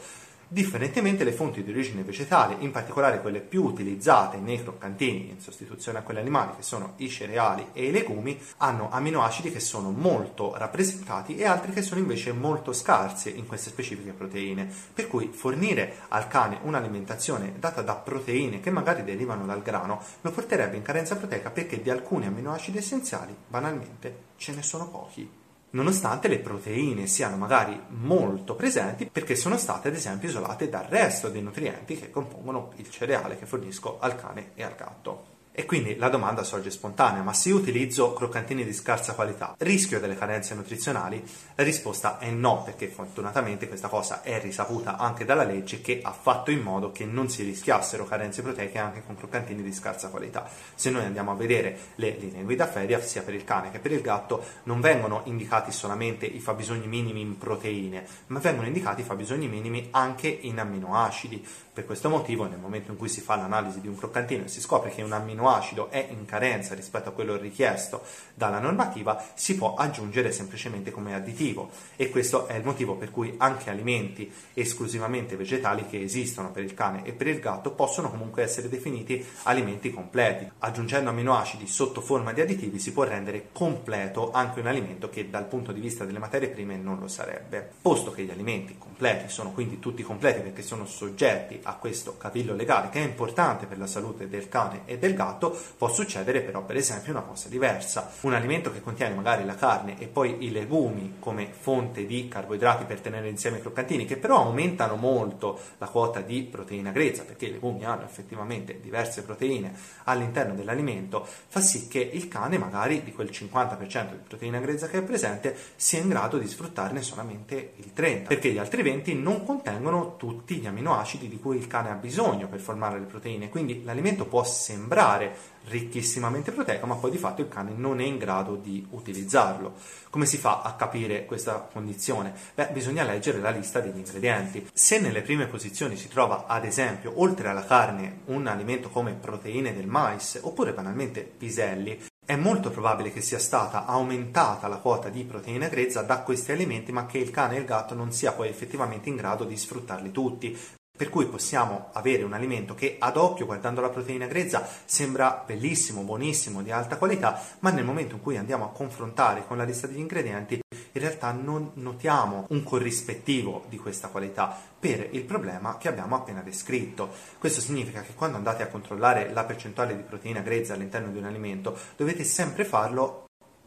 Differentemente 0.49 1.25
le 1.25 1.33
fonti 1.33 1.63
di 1.63 1.71
origine 1.71 2.03
vegetale, 2.03 2.57
in 2.59 2.71
particolare 2.71 3.21
quelle 3.21 3.41
più 3.41 3.65
utilizzate 3.65 4.37
nei 4.39 4.63
croccantini 4.63 5.31
in 5.31 5.41
sostituzione 5.41 5.99
a 5.99 6.03
quelle 6.03 6.21
animali, 6.21 6.57
che 6.57 6.63
sono 6.63 6.95
i 6.97 7.09
cereali 7.09 7.69
e 7.73 7.87
i 7.87 7.91
legumi, 7.91 8.39
hanno 8.59 8.91
amminoacidi 8.91 9.51
che 9.51 9.61
sono 9.61 9.91
molto 9.91 10.57
rappresentati 10.57 11.37
e 11.37 11.47
altri 11.47 11.73
che 11.73 11.83
sono 11.83 12.01
invece 12.01 12.33
molto 12.33 12.73
scarsi 12.73 13.37
in 13.37 13.47
queste 13.47 13.71
specifiche 13.71 14.13
proteine. 14.13 14.71
Per 14.93 15.09
cui 15.09 15.31
fornire 15.33 15.97
al 16.09 16.29
cane 16.29 16.59
un'alimentazione 16.63 17.55
data 17.59 17.83
da 17.83 17.95
proteine 17.95 18.61
che 18.61 18.71
magari 18.71 19.03
derivano 19.05 19.47
dal 19.47 19.63
grano 19.63 20.03
lo 20.21 20.31
porterebbe 20.31 20.77
in 20.77 20.83
carenza 20.83 21.17
proteica 21.17 21.51
perché 21.51 21.81
di 21.81 21.91
alcuni 21.91 22.27
amminoacidi 22.27 22.79
essenziali 22.79 23.35
banalmente 23.49 24.33
ce 24.37 24.55
ne 24.55 24.63
sono 24.63 24.89
pochi 24.89 25.43
nonostante 25.75 26.29
le 26.29 26.39
proteine 26.39 27.07
siano 27.07 27.37
magari 27.37 27.79
molto 27.89 28.55
presenti 28.55 29.09
perché 29.11 29.37
sono 29.37 29.57
state 29.57 29.89
ad 29.89 29.95
esempio 29.95 30.29
isolate 30.29 30.69
dal 30.69 30.85
resto 30.85 31.29
dei 31.29 31.43
nutrienti 31.43 31.97
che 31.97 32.11
compongono 32.11 32.73
il 32.77 32.91
cereale 32.91 33.37
che 33.37 33.47
fornisco 33.47 33.99
al 34.01 34.17
cane 34.17 34.53
e 34.55 34.63
al 34.63 34.75
gatto. 34.77 35.34
E 35.57 35.67
quindi 35.67 35.95
la 35.99 36.09
domanda 36.09 36.43
sorge 36.43 36.69
spontanea, 36.69 37.23
ma 37.23 37.33
se 37.33 37.51
io 37.51 37.55
utilizzo 37.55 38.13
croccantini 38.13 38.65
di 38.65 38.73
scarsa 38.73 39.15
qualità, 39.15 39.55
rischio 39.59 40.01
delle 40.01 40.17
carenze 40.17 40.53
nutrizionali? 40.57 41.25
La 41.55 41.63
risposta 41.63 42.19
è 42.19 42.29
no, 42.29 42.65
perché 42.65 42.89
fortunatamente 42.89 43.69
questa 43.69 43.87
cosa 43.87 44.23
è 44.23 44.41
risaputa 44.41 44.97
anche 44.97 45.25
dalla 45.25 45.45
legge 45.45 45.81
che 45.81 46.01
ha 46.03 46.11
fatto 46.11 46.51
in 46.51 46.61
modo 46.61 46.91
che 46.91 47.05
non 47.05 47.29
si 47.29 47.45
rischiassero 47.45 48.05
carenze 48.05 48.43
proteiche 48.43 48.79
anche 48.79 49.05
con 49.07 49.17
croccantini 49.17 49.63
di 49.63 49.73
scarsa 49.73 50.09
qualità. 50.09 50.51
Se 50.75 50.91
noi 50.91 51.05
andiamo 51.05 51.31
a 51.31 51.37
vedere 51.37 51.79
le 51.95 52.17
linee 52.19 52.43
guida 52.43 52.67
feria, 52.67 53.01
sia 53.01 53.23
per 53.23 53.35
il 53.35 53.45
cane 53.45 53.71
che 53.71 53.79
per 53.79 53.93
il 53.93 54.01
gatto, 54.01 54.43
non 54.65 54.81
vengono 54.81 55.21
indicati 55.27 55.71
solamente 55.71 56.27
i 56.27 56.41
fabbisogni 56.41 56.89
minimi 56.89 57.21
in 57.21 57.39
proteine, 57.39 58.05
ma 58.27 58.41
vengono 58.41 58.67
indicati 58.67 59.03
i 59.03 59.05
fabbisogni 59.05 59.47
minimi 59.47 59.87
anche 59.93 60.27
in 60.27 60.59
amminoacidi. 60.59 61.47
Per 61.75 61.87
questo 61.87 62.09
motivo, 62.09 62.47
nel 62.47 62.59
momento 62.59 62.91
in 62.91 62.97
cui 62.97 63.09
si 63.09 63.21
fa 63.21 63.37
l'analisi 63.37 63.81
di 63.81 63.89
un 63.89 63.97
croccantino 63.97 64.45
e 64.45 64.49
si 64.49 64.61
scopre 64.61 64.91
che 64.91 65.03
un 65.03 65.13
amminoacido 65.13 65.43
è 65.91 66.09
in 66.11 66.25
carenza 66.25 66.75
rispetto 66.75 67.09
a 67.09 67.13
quello 67.13 67.37
richiesto 67.37 68.03
dalla 68.35 68.59
normativa, 68.59 69.23
si 69.35 69.57
può 69.57 69.75
aggiungere 69.75 70.33
semplicemente 70.33 70.91
come 70.91 71.15
additivo. 71.15 71.71
E 71.97 72.11
questo 72.11 72.47
è 72.47 72.55
il 72.55 72.65
motivo 72.65 72.97
per 72.97 73.11
cui 73.11 73.35
anche 73.39 73.71
alimenti 73.71 74.33
esclusivamente 74.55 75.37
vegetali 75.37 75.87
che 75.87 76.01
esistono 76.01 76.51
per 76.51 76.65
il 76.65 76.75
cane 76.75 77.05
e 77.05 77.13
per 77.13 77.29
il 77.29 77.41
gatto 77.41 77.73
possono 77.73 78.11
comunque 78.11 78.43
essere 78.43 78.69
definiti 78.69 79.25
alimenti 79.45 79.93
completi. 79.93 80.51
Aggiungendo 80.59 81.11
amminoacidi 81.11 81.67
sotto 81.67 82.01
forma 82.01 82.33
di 82.33 82.41
additivi 82.41 82.79
si 82.79 82.93
può 82.93 83.05
rendere 83.05 83.49
completo 83.53 84.33
anche 84.33 84.61
un 84.61 84.67
alimento 84.67 85.11
che 85.11 85.31
dal 85.31 85.47
punto 85.47 85.73
di 85.73 85.81
vista 85.81 86.05
delle 86.05 86.19
materie 86.19 86.49
prime 86.49 86.77
non 86.77 86.99
lo 86.99 87.09
sarebbe. 87.09 87.71
Posto 87.81 88.11
che 88.11 88.23
gli 88.23 88.31
alimenti 88.31 88.77
completi 88.79 89.29
sono 89.29 89.53
quindi 89.53 89.79
tutti 89.79 90.03
completi 90.03 90.41
perché 90.41 90.63
sono 90.63 90.87
soggetti 90.87 91.61
a 91.63 91.75
questo 91.75 92.17
cavillo 92.17 92.55
legale 92.55 92.89
che 92.89 93.01
è 93.01 93.05
importante 93.05 93.67
per 93.67 93.79
la 93.79 93.87
salute 93.87 94.29
del 94.29 94.49
cane 94.49 94.83
e 94.85 94.99
del 94.99 95.15
gatto, 95.15 95.34
può 95.39 95.89
succedere 95.89 96.41
però 96.41 96.63
per 96.63 96.77
esempio 96.77 97.13
una 97.13 97.23
cosa 97.23 97.49
diversa. 97.49 98.11
Un 98.23 98.35
alimento 98.35 98.73
che 98.73 98.81
contiene 98.81 99.15
magari 99.15 99.45
la 99.45 99.55
carne 99.55 99.99
e 99.99 100.07
poi 100.07 100.45
i 100.45 100.51
legumi 100.51 101.17
come 101.19 101.49
fonte 101.53 102.07
di 102.07 102.29
carboidrati 102.29 102.85
per 102.85 103.01
tenere 103.01 103.29
insieme 103.29 103.59
i 103.59 103.61
croccantini, 103.61 104.05
che 104.05 104.17
però 104.17 104.45
aumentano 104.45 104.97
molto 104.97 105.59
la 105.79 105.89
quota 105.89 106.21
di 106.21 106.43
proteina 106.43 106.91
grezza, 106.91 107.25
perché 107.25 107.47
i 107.47 107.53
legumi 107.53 107.85
hanno 107.85 108.05
effettivamente 108.05 108.81
diverse 108.81 109.23
proteine 109.23 109.75
all'interno 110.05 110.55
dell'alimento, 110.55 111.27
fa 111.49 111.61
sì 111.61 111.89
che 111.89 111.99
il 112.01 112.29
cane 112.29 112.59
magari 112.59 113.03
di 113.03 113.13
quel 113.13 113.31
50% 113.31 114.11
di 114.11 114.19
proteina 114.27 114.59
grezza 114.61 114.89
che 114.89 114.99
è 114.99 115.03
presente 115.03 115.57
sia 115.77 116.01
in 116.01 116.09
grado 116.09 116.39
di 116.39 116.47
sfruttarne 116.47 117.03
solamente 117.03 117.73
il 117.77 117.93
30%, 117.95 118.27
perché 118.27 118.51
gli 118.51 118.59
altri 118.59 118.83
20 118.83 119.15
non 119.15 119.45
contengono 119.45 120.17
tutti 120.17 120.57
gli 120.57 120.67
amminoacidi 120.67 121.29
di 121.29 121.39
cui 121.39 121.57
il 121.57 121.67
cane 121.67 121.91
ha 121.91 121.95
bisogno 121.95 122.49
per 122.49 122.61
formare 122.61 122.99
le 122.99 123.07
proteine, 123.07 123.49
quindi 123.49 123.83
l'alimento 123.85 124.27
può 124.27 124.45
sembrare 124.45 125.24
ricchissimamente 125.67 126.53
proteico, 126.53 126.87
ma 126.87 126.97
poi 126.97 127.11
di 127.11 127.19
fatto 127.19 127.41
il 127.41 127.49
cane 127.49 127.73
non 127.75 128.01
è 128.01 128.05
in 128.05 128.19
grado 128.19 128.57
di 128.57 128.87
utilizzarlo. 128.91 129.75
Come 130.11 130.27
si 130.27 130.37
fa 130.37 130.63
a 130.63 130.75
capire 130.75 131.25
questa 131.25 131.69
condizione? 131.73 132.35
Beh, 132.55 132.69
bisogna 132.73 133.05
leggere 133.05 133.39
la 133.39 133.51
lista 133.51 133.81
degli 133.81 133.97
ingredienti. 133.97 134.69
Se 134.73 135.01
nelle 135.01 135.23
prime 135.23 135.47
posizioni 135.47 135.97
si 135.97 136.09
trova, 136.09 136.47
ad 136.47 136.65
esempio, 136.65 137.13
oltre 137.17 137.49
alla 137.49 137.65
carne, 137.65 138.21
un 138.27 138.47
alimento 138.47 138.89
come 138.91 139.13
proteine 139.13 139.75
del 139.75 139.87
mais 139.87 140.39
oppure 140.43 140.73
banalmente 140.73 141.23
piselli, 141.23 142.01
è 142.27 142.37
molto 142.37 142.71
probabile 142.71 143.13
che 143.13 143.21
sia 143.21 143.39
stata 143.39 143.85
aumentata 143.85 144.67
la 144.67 144.79
quota 144.79 145.11
di 145.11 145.25
proteina 145.25 145.69
grezza 145.69 146.01
da 146.01 146.21
questi 146.21 146.53
alimenti, 146.53 146.91
ma 146.91 147.05
che 147.05 147.19
il 147.19 147.31
cane 147.31 147.57
e 147.57 147.59
il 147.59 147.67
gatto 147.67 147.95
non 147.95 148.13
sia 148.13 148.33
poi 148.33 148.49
effettivamente 148.49 149.11
in 149.11 149.17
grado 149.17 149.45
di 149.45 149.57
sfruttarli 149.57 150.11
tutti. 150.11 150.59
Per 150.97 151.11
cui 151.11 151.27
possiamo 151.27 151.89
avere 151.95 152.23
un 152.23 152.35
alimento 152.35 152.77
che 152.77 152.99
ad 153.01 153.17
occhio, 153.17 153.47
guardando 153.47 153.81
la 153.81 153.89
proteina 153.89 154.27
grezza, 154.27 154.65
sembra 154.85 155.43
bellissimo, 155.45 156.03
buonissimo, 156.03 156.63
di 156.63 156.71
alta 156.71 156.99
qualità, 156.99 157.43
ma 157.59 157.71
nel 157.71 157.85
momento 157.85 158.15
in 158.15 158.23
cui 158.23 158.37
andiamo 158.37 158.65
a 158.65 158.71
confrontare 158.71 159.45
con 159.45 159.57
la 159.57 159.65
lista 159.65 159.89
degli 159.89 159.99
ingredienti, 159.99 160.61
in 160.93 161.01
realtà 161.01 161.33
non 161.33 161.73
notiamo 161.75 162.47
un 162.51 162.63
corrispettivo 162.63 163.65
di 163.69 163.77
questa 163.77 164.07
qualità 164.07 164.57
per 164.79 165.09
il 165.11 165.25
problema 165.25 165.79
che 165.79 165.89
abbiamo 165.89 166.15
appena 166.15 166.43
descritto. 166.43 167.11
Questo 167.41 167.61
significa 167.61 168.03
che 168.03 168.15
quando 168.15 168.37
andate 168.37 168.63
a 168.63 168.69
controllare 168.69 169.33
la 169.33 169.43
percentuale 169.43 169.97
di 169.97 170.03
proteina 170.03 170.43
grezza 170.43 170.75
all'interno 170.75 171.11
di 171.11 171.19
un 171.19 171.25
alimento, 171.25 171.77
dovete 171.97 172.23
sempre 172.23 172.65
farlo 172.65 173.24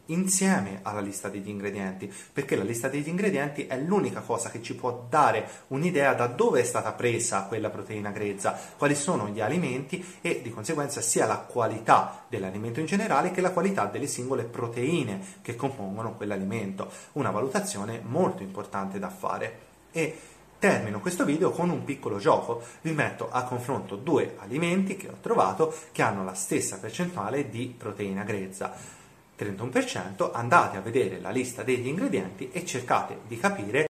insieme 0.07 0.79
alla 0.83 0.99
lista 0.99 1.29
degli 1.29 1.49
ingredienti, 1.49 2.11
perché 2.31 2.55
la 2.55 2.63
lista 2.63 2.87
degli 2.87 3.07
ingredienti 3.07 3.67
è 3.67 3.77
l'unica 3.77 4.21
cosa 4.21 4.49
che 4.49 4.61
ci 4.61 4.75
può 4.75 5.05
dare 5.09 5.47
un'idea 5.67 6.13
da 6.13 6.27
dove 6.27 6.61
è 6.61 6.63
stata 6.63 6.91
presa 6.91 7.43
quella 7.43 7.69
proteina 7.69 8.11
grezza, 8.11 8.57
quali 8.77 8.95
sono 8.95 9.29
gli 9.29 9.41
alimenti 9.41 10.03
e 10.21 10.41
di 10.41 10.51
conseguenza 10.51 11.01
sia 11.01 11.25
la 11.25 11.37
qualità 11.37 12.25
dell'alimento 12.27 12.79
in 12.79 12.85
generale 12.85 13.31
che 13.31 13.41
la 13.41 13.51
qualità 13.51 13.85
delle 13.85 14.07
singole 14.07 14.43
proteine 14.43 15.21
che 15.41 15.55
compongono 15.55 16.13
quell'alimento. 16.13 16.91
Una 17.13 17.31
valutazione 17.31 18.01
molto 18.03 18.43
importante 18.43 18.99
da 18.99 19.09
fare. 19.09 19.59
E 19.91 20.17
Termino 20.59 20.99
questo 20.99 21.23
video 21.23 21.51
con 21.51 21.69
un 21.69 21.83
piccolo 21.83 22.17
gioco. 22.17 22.63
Vi 22.81 22.91
metto 22.91 23.29
a 23.29 23.43
confronto 23.43 23.95
due 23.95 24.37
alimenti 24.39 24.97
che 24.97 25.07
ho 25.07 25.17
trovato 25.21 25.71
che 25.91 26.01
hanno 26.01 26.23
la 26.23 26.33
stessa 26.33 26.79
percentuale 26.79 27.47
di 27.47 27.75
proteina 27.77 28.23
grezza 28.23 28.96
31%, 29.37 30.31
andate 30.33 30.77
a 30.77 30.81
vedere 30.81 31.19
la 31.19 31.29
lista 31.29 31.63
degli 31.63 31.87
ingredienti 31.87 32.49
e 32.51 32.65
cercate 32.65 33.19
di 33.27 33.37
capire 33.37 33.87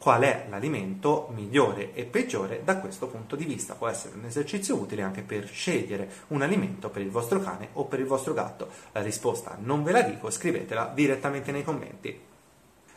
qual 0.00 0.22
è 0.22 0.46
l'alimento 0.48 1.28
migliore 1.34 1.92
e 1.92 2.04
peggiore 2.04 2.62
da 2.64 2.78
questo 2.78 3.06
punto 3.08 3.36
di 3.36 3.44
vista. 3.44 3.74
Può 3.74 3.86
essere 3.86 4.16
un 4.16 4.24
esercizio 4.24 4.76
utile 4.76 5.02
anche 5.02 5.20
per 5.20 5.46
scegliere 5.46 6.08
un 6.28 6.40
alimento 6.40 6.88
per 6.88 7.02
il 7.02 7.10
vostro 7.10 7.38
cane 7.40 7.68
o 7.74 7.84
per 7.84 8.00
il 8.00 8.06
vostro 8.06 8.32
gatto. 8.32 8.68
La 8.92 9.02
risposta 9.02 9.58
non 9.60 9.82
ve 9.82 9.92
la 9.92 10.02
dico, 10.02 10.30
scrivetela 10.30 10.90
direttamente 10.94 11.52
nei 11.52 11.64
commenti. 11.64 12.18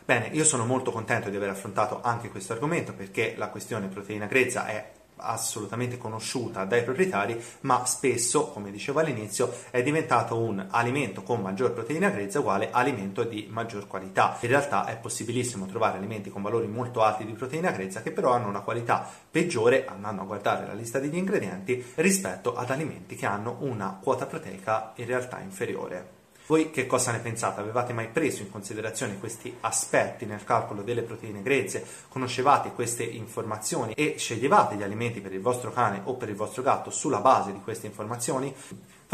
Bene, 0.06 0.28
io 0.32 0.44
sono 0.44 0.64
molto 0.64 0.90
contento 0.92 1.28
di 1.28 1.36
aver 1.36 1.50
affrontato 1.50 2.00
anche 2.02 2.30
questo 2.30 2.54
argomento 2.54 2.94
perché 2.94 3.34
la 3.36 3.48
questione 3.48 3.88
proteina 3.88 4.26
grezza 4.26 4.66
è 4.66 4.92
assolutamente 5.16 5.98
conosciuta 5.98 6.64
dai 6.64 6.82
proprietari, 6.82 7.42
ma 7.60 7.84
spesso, 7.86 8.48
come 8.48 8.70
dicevo 8.70 9.00
all'inizio, 9.00 9.52
è 9.70 9.82
diventato 9.82 10.38
un 10.38 10.66
alimento 10.70 11.22
con 11.22 11.40
maggior 11.40 11.72
proteina 11.72 12.10
grezza 12.10 12.40
uguale 12.40 12.70
alimento 12.70 13.24
di 13.24 13.46
maggior 13.50 13.86
qualità. 13.86 14.36
In 14.40 14.48
realtà 14.48 14.86
è 14.86 14.96
possibilissimo 14.96 15.66
trovare 15.66 15.98
alimenti 15.98 16.30
con 16.30 16.42
valori 16.42 16.66
molto 16.66 17.02
alti 17.02 17.24
di 17.24 17.32
proteina 17.32 17.70
grezza 17.70 18.02
che 18.02 18.12
però 18.12 18.32
hanno 18.32 18.48
una 18.48 18.60
qualità 18.60 19.08
peggiore, 19.30 19.86
andando 19.86 20.22
a 20.22 20.26
guardare 20.26 20.66
la 20.66 20.74
lista 20.74 20.98
degli 20.98 21.16
ingredienti, 21.16 21.84
rispetto 21.96 22.54
ad 22.54 22.70
alimenti 22.70 23.16
che 23.16 23.26
hanno 23.26 23.56
una 23.60 23.98
quota 24.02 24.26
proteica 24.26 24.92
in 24.96 25.06
realtà 25.06 25.40
inferiore. 25.40 26.22
Voi 26.46 26.70
che 26.70 26.86
cosa 26.86 27.10
ne 27.10 27.20
pensate? 27.20 27.60
Avevate 27.60 27.94
mai 27.94 28.08
preso 28.08 28.42
in 28.42 28.50
considerazione 28.50 29.18
questi 29.18 29.56
aspetti 29.60 30.26
nel 30.26 30.44
calcolo 30.44 30.82
delle 30.82 31.00
proteine 31.00 31.40
grezze? 31.40 31.86
Conoscevate 32.08 32.72
queste 32.72 33.02
informazioni 33.02 33.94
e 33.94 34.16
sceglievate 34.18 34.76
gli 34.76 34.82
alimenti 34.82 35.22
per 35.22 35.32
il 35.32 35.40
vostro 35.40 35.72
cane 35.72 36.02
o 36.04 36.16
per 36.16 36.28
il 36.28 36.36
vostro 36.36 36.62
gatto 36.62 36.90
sulla 36.90 37.20
base 37.20 37.50
di 37.50 37.60
queste 37.60 37.86
informazioni? 37.86 38.54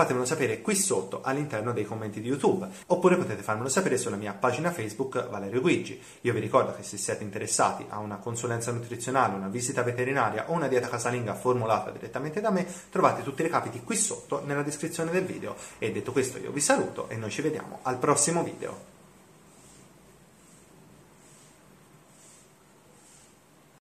Fatemelo 0.00 0.24
sapere 0.24 0.62
qui 0.62 0.74
sotto 0.74 1.20
all'interno 1.22 1.72
dei 1.72 1.84
commenti 1.84 2.22
di 2.22 2.28
YouTube 2.28 2.66
oppure 2.86 3.16
potete 3.16 3.42
farmelo 3.42 3.68
sapere 3.68 3.98
sulla 3.98 4.16
mia 4.16 4.32
pagina 4.32 4.70
Facebook 4.70 5.28
Valerio 5.28 5.60
Guigi. 5.60 6.00
Io 6.22 6.32
vi 6.32 6.40
ricordo 6.40 6.74
che 6.74 6.82
se 6.82 6.96
siete 6.96 7.22
interessati 7.22 7.84
a 7.88 7.98
una 7.98 8.16
consulenza 8.16 8.72
nutrizionale, 8.72 9.34
una 9.34 9.48
visita 9.48 9.82
veterinaria 9.82 10.44
o 10.48 10.52
una 10.52 10.68
dieta 10.68 10.88
casalinga 10.88 11.34
formulata 11.34 11.90
direttamente 11.90 12.40
da 12.40 12.50
me, 12.50 12.66
trovate 12.90 13.22
tutti 13.22 13.42
i 13.42 13.44
recapiti 13.44 13.82
qui 13.82 13.96
sotto 13.96 14.42
nella 14.44 14.62
descrizione 14.62 15.10
del 15.10 15.24
video. 15.24 15.54
E 15.78 15.92
detto 15.92 16.12
questo 16.12 16.38
io 16.38 16.50
vi 16.50 16.60
saluto 16.60 17.08
e 17.08 17.16
noi 17.16 17.30
ci 17.30 17.42
vediamo 17.42 17.80
al 17.82 17.98
prossimo 17.98 18.42
video. 18.42 18.89